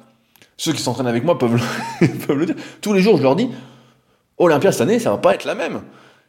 [0.58, 2.56] Ceux qui s'entraînent avec moi peuvent le, peuvent le, dire.
[2.82, 3.48] Tous les jours, je leur dis
[4.36, 5.80] Olympia cette année, ça va pas être la même.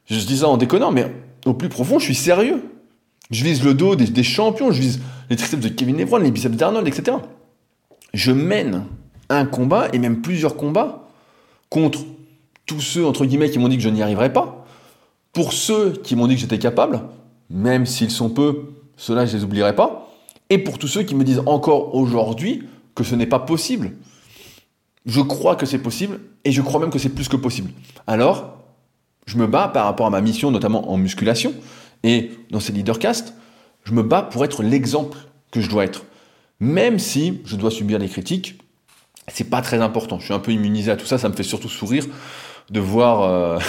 [0.05, 1.11] Je dis ça en déconnant, mais
[1.45, 2.63] au plus profond, je suis sérieux.
[3.32, 6.55] Je vise le dos des, champions, je vise les triceps de Kevin Lebron, les biceps
[6.55, 7.17] d'Arnold, etc.
[8.13, 8.86] Je mène
[9.30, 11.07] un combat, et même plusieurs combats,
[11.69, 11.99] contre
[12.65, 14.65] tous ceux, entre guillemets, qui m'ont dit que je n'y arriverais pas.
[15.34, 17.01] Pour ceux qui m'ont dit que j'étais capable,
[17.51, 20.11] même s'ils sont peu, ceux-là, je les oublierai pas.
[20.49, 22.63] Et pour tous ceux qui me disent encore aujourd'hui
[22.95, 23.91] que ce n'est pas possible.
[25.10, 27.72] Je crois que c'est possible, et je crois même que c'est plus que possible.
[28.05, 28.60] Alors,
[29.26, 31.55] je me bats par rapport à ma mission, notamment en musculation,
[32.03, 33.34] et dans ces leadercasts,
[33.86, 35.18] je me bats pour être l'exemple
[35.51, 36.03] que je dois être.
[36.60, 38.62] Même si je dois subir des critiques,
[39.28, 40.20] c'est pas très important.
[40.20, 42.05] Je suis un peu immunisé à tout ça, ça me fait surtout sourire
[42.70, 43.60] de voir euh,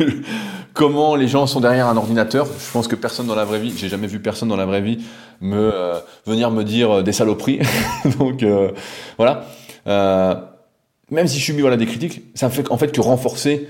[0.74, 2.44] comment les gens sont derrière un ordinateur.
[2.46, 4.82] Je pense que personne dans la vraie vie, j'ai jamais vu personne dans la vraie
[4.82, 5.02] vie
[5.40, 7.60] me euh, venir me dire euh, des saloperies.
[8.18, 8.44] Donc
[9.16, 9.46] voilà.
[11.10, 13.68] Même si je suis mis voilà des critiques, ça ne fait en fait que renforcer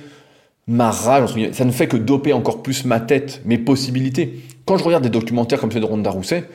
[0.66, 1.34] ma rage.
[1.52, 4.40] Ça ne fait que doper encore plus ma tête, mes possibilités.
[4.66, 6.48] Quand je regarde des documentaires comme celui de Ronda Rousset,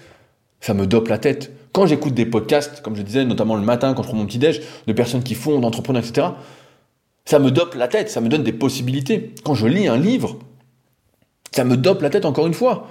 [0.61, 1.51] ça me dope la tête.
[1.73, 4.37] Quand j'écoute des podcasts, comme je disais, notamment le matin quand je prends mon petit
[4.37, 6.27] déj, de personnes qui font, d'entrepreneurs, etc.,
[7.25, 9.33] ça me dope la tête, ça me donne des possibilités.
[9.43, 10.37] Quand je lis un livre,
[11.51, 12.87] ça me dope la tête encore une fois.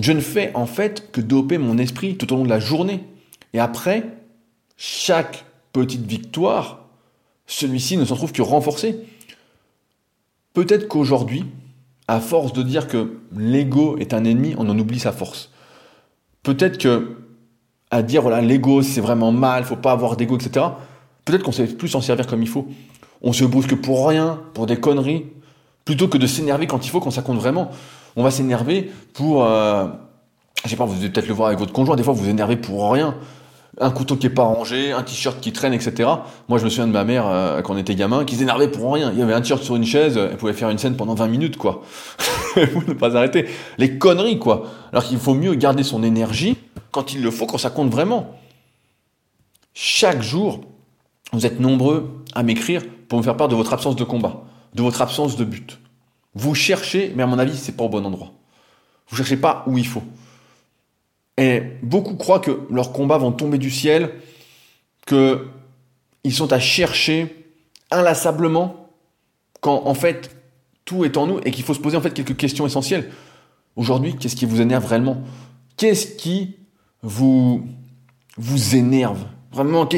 [0.00, 3.00] Je ne fais en fait que doper mon esprit tout au long de la journée.
[3.52, 4.04] Et après,
[4.76, 6.83] chaque petite victoire,
[7.46, 8.98] celui-ci ne s'en trouve que renforcé.
[10.52, 11.44] Peut-être qu'aujourd'hui,
[12.08, 15.50] à force de dire que l'ego est un ennemi, on en oublie sa force.
[16.42, 17.16] Peut-être que
[17.90, 20.66] à dire voilà l'ego c'est vraiment mal, faut pas avoir d'ego, etc.
[21.24, 22.68] Peut-être qu'on sait plus s'en servir comme il faut.
[23.22, 25.24] On se brusque pour rien, pour des conneries,
[25.84, 27.70] plutôt que de s'énerver quand il faut, quand ça compte vraiment.
[28.16, 29.86] On va s'énerver pour, euh,
[30.64, 31.96] je sais pas, vous devez peut-être le voir avec votre conjoint.
[31.96, 33.16] Des fois, vous vous énervez pour rien.
[33.80, 36.08] Un couteau qui est pas rangé, un t-shirt qui traîne, etc.
[36.48, 38.92] Moi, je me souviens de ma mère euh, quand on était gamin, qui s'énervait pour
[38.92, 39.10] rien.
[39.12, 41.26] Il y avait un t-shirt sur une chaise, elle pouvait faire une scène pendant 20
[41.26, 41.82] minutes, quoi.
[42.56, 43.48] ne pas arrêter.
[43.78, 44.64] Les conneries, quoi.
[44.92, 46.56] Alors qu'il faut mieux garder son énergie
[46.92, 48.38] quand il le faut, quand ça compte vraiment.
[49.74, 50.60] Chaque jour,
[51.32, 54.44] vous êtes nombreux à m'écrire pour me faire part de votre absence de combat,
[54.74, 55.80] de votre absence de but.
[56.34, 58.32] Vous cherchez, mais à mon avis, c'est pas au bon endroit.
[59.08, 60.02] Vous cherchez pas où il faut.
[61.36, 64.10] Et beaucoup croient que leurs combats vont tomber du ciel,
[65.06, 65.46] que
[66.22, 67.52] ils sont à chercher
[67.90, 68.88] inlassablement,
[69.60, 70.34] quand en fait
[70.84, 73.10] tout est en nous et qu'il faut se poser en fait quelques questions essentielles.
[73.76, 75.22] Aujourd'hui, qu'est-ce qui vous énerve réellement?
[75.76, 76.56] Qu'est-ce qui
[77.02, 77.66] vous
[78.36, 79.88] vous énerve Vraiment,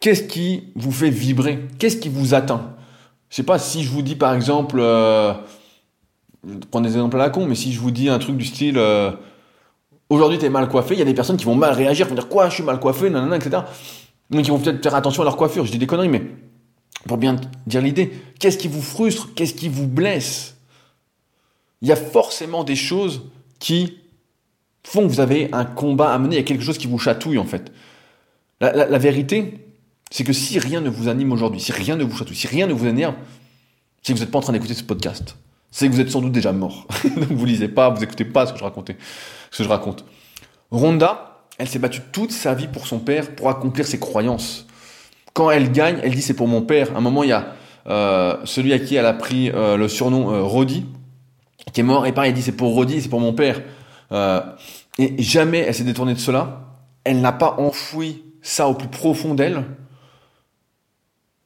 [0.00, 1.60] qu'est-ce qui vous fait vibrer?
[1.78, 2.74] Qu'est-ce qui vous atteint?
[3.28, 5.32] Je sais pas si je vous dis par exemple, euh,
[6.44, 9.12] des exemples à la con, mais si je vous dis un truc du style euh,
[10.10, 12.16] aujourd'hui t'es mal coiffé, il y a des personnes qui vont mal réagir, qui vont
[12.16, 13.62] dire quoi, je suis mal coiffé, nanana, etc.
[14.28, 15.64] Donc ils vont peut-être faire attention à leur coiffure.
[15.64, 16.22] Je dis des conneries, mais
[17.06, 17.36] pour bien
[17.66, 20.56] dire l'idée, qu'est-ce qui vous frustre Qu'est-ce qui vous blesse?
[21.80, 23.22] Il y a forcément des choses
[23.58, 23.96] qui
[24.84, 26.98] font que vous avez un combat à mener, il y a quelque chose qui vous
[26.98, 27.72] chatouille en fait.
[28.60, 29.66] La, vérité,
[30.10, 32.66] c'est que si rien ne vous anime aujourd'hui, si rien ne vous chatouille, si rien
[32.66, 33.14] ne vous énerve,
[34.02, 35.36] c'est que vous n'êtes pas en train d'écouter ce podcast.
[35.70, 36.86] C'est que vous êtes sans doute déjà mort.
[37.04, 38.98] Donc vous lisez pas, vous écoutez pas ce que je racontais,
[39.50, 40.04] ce que je raconte.
[40.70, 44.66] Ronda, elle s'est battue toute sa vie pour son père, pour accomplir ses croyances.
[45.32, 46.94] Quand elle gagne, elle dit c'est pour mon père.
[46.94, 47.54] À un moment, il y a
[47.86, 50.86] euh, celui à qui elle a pris euh, le surnom euh, Roddy,
[51.72, 53.60] qui est mort, et pareil, elle dit c'est pour Roddy, c'est pour mon père.
[54.98, 56.66] Et jamais elle s'est détournée de cela.
[57.04, 59.64] Elle n'a pas enfoui ça au plus profond d'elle.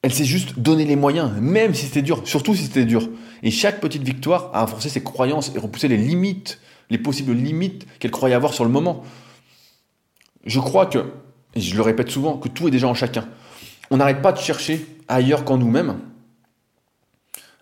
[0.01, 3.09] Elle s'est juste donné les moyens, même si c'était dur, surtout si c'était dur.
[3.43, 7.85] Et chaque petite victoire a renforcé ses croyances et repoussé les limites, les possibles limites
[7.99, 9.03] qu'elle croyait avoir sur le moment.
[10.45, 10.99] Je crois que,
[11.55, 13.27] et je le répète souvent, que tout est déjà en chacun.
[13.91, 15.99] On n'arrête pas de chercher ailleurs qu'en nous-mêmes,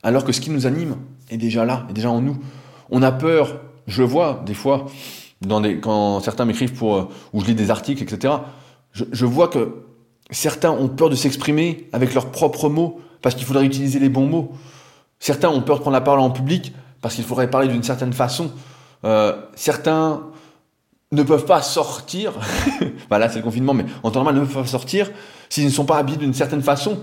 [0.03, 0.97] alors que ce qui nous anime
[1.30, 2.38] est déjà là, est déjà en nous.
[2.89, 4.88] On a peur, je le vois des fois,
[5.82, 8.34] quand certains m'écrivent pour, euh, ou je lis des articles, etc.
[8.91, 9.86] Je, je vois que
[10.32, 14.28] certains ont peur de s'exprimer avec leurs propres mots parce qu'il faudrait utiliser les bons
[14.28, 14.51] mots.
[15.19, 18.13] Certains ont peur de prendre la parole en public parce qu'il faudrait parler d'une certaine
[18.13, 18.51] façon.
[19.06, 20.24] Euh, certains
[21.12, 22.34] ne peuvent pas sortir,
[23.10, 25.12] bah là c'est le confinement, mais en temps normal ne peuvent pas sortir
[25.49, 26.99] s'ils ne sont pas habillés d'une certaine façon.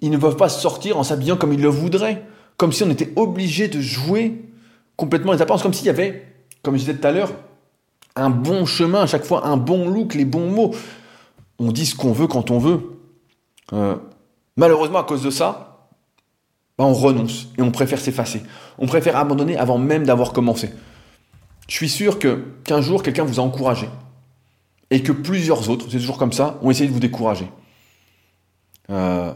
[0.00, 2.24] Ils ne peuvent pas sortir en s'habillant comme ils le voudraient,
[2.56, 4.44] comme si on était obligé de jouer
[4.96, 6.26] complètement les apparences, comme s'il y avait,
[6.62, 7.30] comme je disais tout à l'heure,
[8.16, 10.74] un bon chemin à chaque fois, un bon look, les bons mots.
[11.58, 12.80] On dit ce qu'on veut quand on veut.
[13.72, 13.96] Euh,
[14.56, 15.67] malheureusement, à cause de ça,
[16.78, 18.42] bah, on renonce et on préfère s'effacer.
[18.78, 20.70] On préfère abandonner avant même d'avoir commencé.
[21.68, 23.88] Je suis sûr que qu'un jour, quelqu'un vous a encouragé
[24.90, 27.46] et que plusieurs autres, c'est toujours comme ça, ont essayé de vous décourager.
[28.90, 29.34] Euh,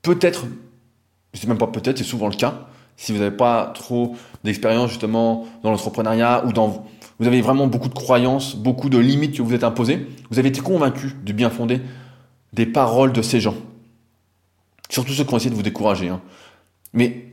[0.00, 0.46] peut-être,
[1.34, 2.66] sais même pas peut-être, c'est souvent le cas,
[2.96, 6.86] si vous n'avez pas trop d'expérience justement dans l'entrepreneuriat ou dans
[7.18, 10.48] vous avez vraiment beaucoup de croyances, beaucoup de limites que vous êtes imposées, vous avez
[10.48, 11.80] été convaincu du bien fondé
[12.52, 13.54] des paroles de ces gens.
[14.90, 16.08] Surtout ceux qui ont essayé de vous décourager.
[16.10, 16.20] Hein.
[16.96, 17.26] Mais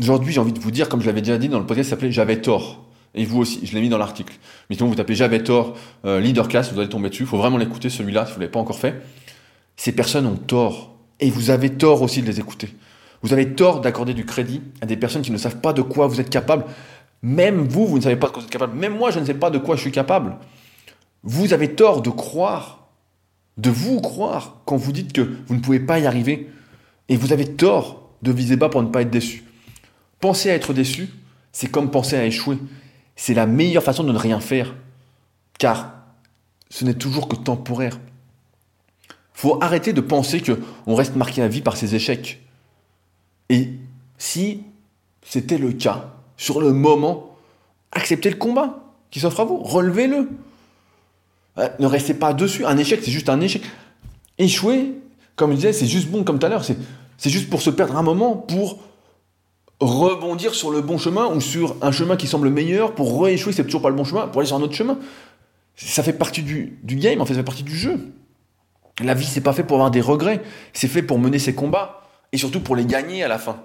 [0.00, 1.96] aujourd'hui, j'ai envie de vous dire, comme je l'avais déjà dit dans le podcast, ça
[1.96, 2.84] s'appelait J'avais tort.
[3.14, 4.34] Et vous aussi, je l'ai mis dans l'article.
[4.68, 5.74] Mais sinon, vous tapez J'avais tort,
[6.04, 7.22] euh, Leadercast, vous allez tomber dessus.
[7.22, 9.02] Il faut vraiment l'écouter, celui-là, si vous ne l'avez pas encore fait.
[9.76, 10.94] Ces personnes ont tort.
[11.18, 12.68] Et vous avez tort aussi de les écouter.
[13.22, 16.06] Vous avez tort d'accorder du crédit à des personnes qui ne savent pas de quoi
[16.06, 16.66] vous êtes capable.
[17.22, 18.76] Même vous, vous ne savez pas de quoi vous êtes capable.
[18.76, 20.36] Même moi, je ne sais pas de quoi je suis capable.
[21.22, 22.90] Vous avez tort de croire,
[23.56, 26.50] de vous croire, quand vous dites que vous ne pouvez pas y arriver.
[27.08, 29.44] Et vous avez tort de viser bas pour ne pas être déçu.
[30.20, 31.08] Penser à être déçu,
[31.52, 32.58] c'est comme penser à échouer.
[33.14, 34.74] C'est la meilleure façon de ne rien faire.
[35.58, 35.92] Car
[36.68, 37.98] ce n'est toujours que temporaire.
[39.32, 42.42] faut arrêter de penser qu'on reste marqué à vie par ses échecs.
[43.48, 43.70] Et
[44.18, 44.62] si
[45.22, 47.36] c'était le cas, sur le moment,
[47.92, 50.28] acceptez le combat qui s'offre à vous, relevez-le.
[51.58, 52.64] Euh, ne restez pas dessus.
[52.64, 53.62] Un échec, c'est juste un échec.
[54.38, 54.94] Échouer,
[55.36, 56.64] comme je disais, c'est juste bon comme tout à l'heure.
[57.24, 58.78] Juste pour se perdre un moment, pour
[59.80, 63.64] rebondir sur le bon chemin ou sur un chemin qui semble meilleur, pour rééchouer, c'est
[63.64, 64.98] toujours pas le bon chemin, pour aller sur un autre chemin.
[65.76, 68.12] Ça fait partie du, du game, en fait, ça fait partie du jeu.
[69.02, 70.42] La vie, c'est pas fait pour avoir des regrets,
[70.72, 72.02] c'est fait pour mener ses combats
[72.32, 73.60] et surtout pour les gagner à la fin.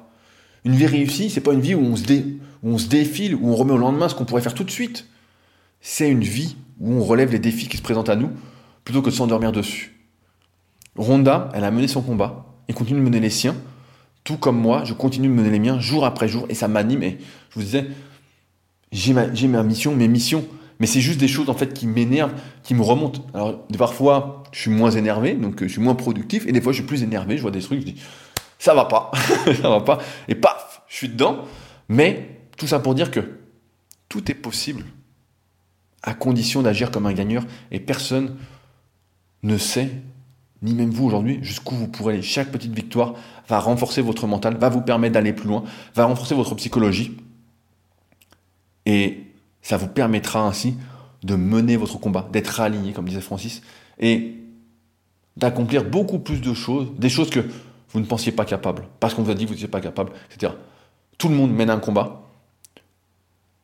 [0.65, 3.49] Une vie réussie, c'est pas une vie où on, se où on se défile, où
[3.49, 5.07] on remet au lendemain ce qu'on pourrait faire tout de suite.
[5.79, 8.29] C'est une vie où on relève les défis qui se présentent à nous
[8.83, 10.05] plutôt que de s'endormir dessus.
[10.97, 13.55] Ronda, elle a mené son combat et continue de mener les siens,
[14.24, 17.03] tout comme moi, je continue de mener les miens jour après jour et ça m'anime.
[17.03, 17.17] Et
[17.49, 17.86] je vous disais,
[18.93, 20.47] j'ai ma, ma, mission, mes missions,
[20.80, 23.26] mais c'est juste des choses en fait qui m'énervent, qui me remontent.
[23.34, 26.78] Alors parfois, je suis moins énervé, donc je suis moins productif, et des fois, je
[26.78, 28.01] suis plus énervé, je vois des trucs, je dis,
[28.57, 29.11] ça va pas,
[29.61, 29.97] ça va pas,
[30.30, 31.39] et paf, je suis dedans.
[31.89, 33.39] Mais tout ça pour dire que
[34.07, 34.86] tout est possible
[36.03, 38.38] à condition d'agir comme un gagneur, et personne
[39.43, 39.89] ne sait,
[40.62, 42.22] ni même vous aujourd'hui, jusqu'où vous pourrez aller.
[42.22, 43.16] Chaque petite victoire
[43.47, 45.64] va renforcer votre mental, va vous permettre d'aller plus loin,
[45.95, 47.18] va renforcer votre psychologie,
[48.86, 49.24] et
[49.62, 50.76] ça vous permettra ainsi
[51.24, 53.62] de mener votre combat, d'être aligné, comme disait Francis,
[53.99, 54.36] et
[55.38, 57.41] d'accomplir beaucoup plus de choses, des choses que
[57.89, 60.12] vous ne pensiez pas capable, parce qu'on vous a dit que vous n'étiez pas capable,
[60.34, 60.53] etc.
[61.18, 62.24] Tout le monde mène un combat.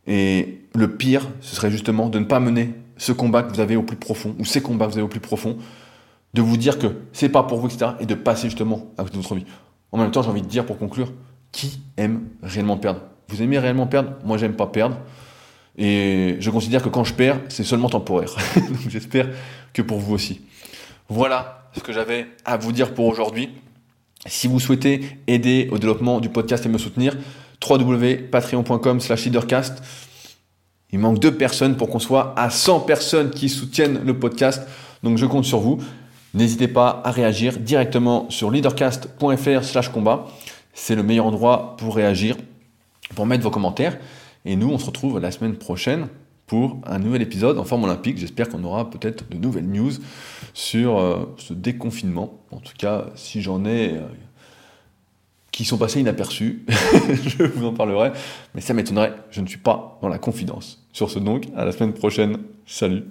[0.06, 3.76] Et le pire, ce serait justement de ne pas mener ce combat que vous avez
[3.76, 5.58] au plus profond, ou ces combats que vous avez au plus profond,
[6.38, 9.18] de vous dire que c'est pas pour vous, etc., et de passer justement à côté
[9.18, 9.46] de votre vie.
[9.92, 11.12] En même temps, j'ai envie de dire pour conclure,
[11.52, 13.02] qui aime réellement perdre?
[13.30, 14.12] Vous aimez réellement perdre?
[14.24, 14.98] Moi, j'aime pas perdre.
[15.80, 18.36] Et je considère que quand je perds, c'est seulement temporaire.
[18.56, 19.30] Donc j'espère
[19.74, 20.42] que pour vous aussi.
[21.10, 23.50] Voilà ce que j'avais à vous dire pour aujourd'hui.
[24.28, 27.16] Si vous souhaitez aider au développement du podcast et me soutenir,
[27.68, 29.82] www.patreon.com slash leadercast.
[30.92, 34.68] Il manque deux personnes pour qu'on soit à 100 personnes qui soutiennent le podcast.
[35.02, 35.80] Donc je compte sur vous.
[36.38, 40.28] N'hésitez pas à réagir directement sur leadercast.fr slash combat.
[40.72, 42.38] C'est le meilleur endroit pour réagir,
[43.16, 43.98] pour mettre vos commentaires.
[44.46, 46.10] Et nous, on se retrouve la semaine prochaine
[46.46, 48.20] pour un nouvel épisode en forme olympique.
[48.20, 49.94] J'espère qu'on aura peut-être de nouvelles news
[50.54, 52.40] sur euh, ce déconfinement.
[52.52, 54.02] En tout cas, si j'en ai euh,
[55.52, 58.12] qui sont passés inaperçus, je vous en parlerai,
[58.54, 60.86] mais ça m'étonnerait, je ne suis pas dans la confidence.
[60.94, 63.06] Sur ce donc, à la semaine prochaine, salut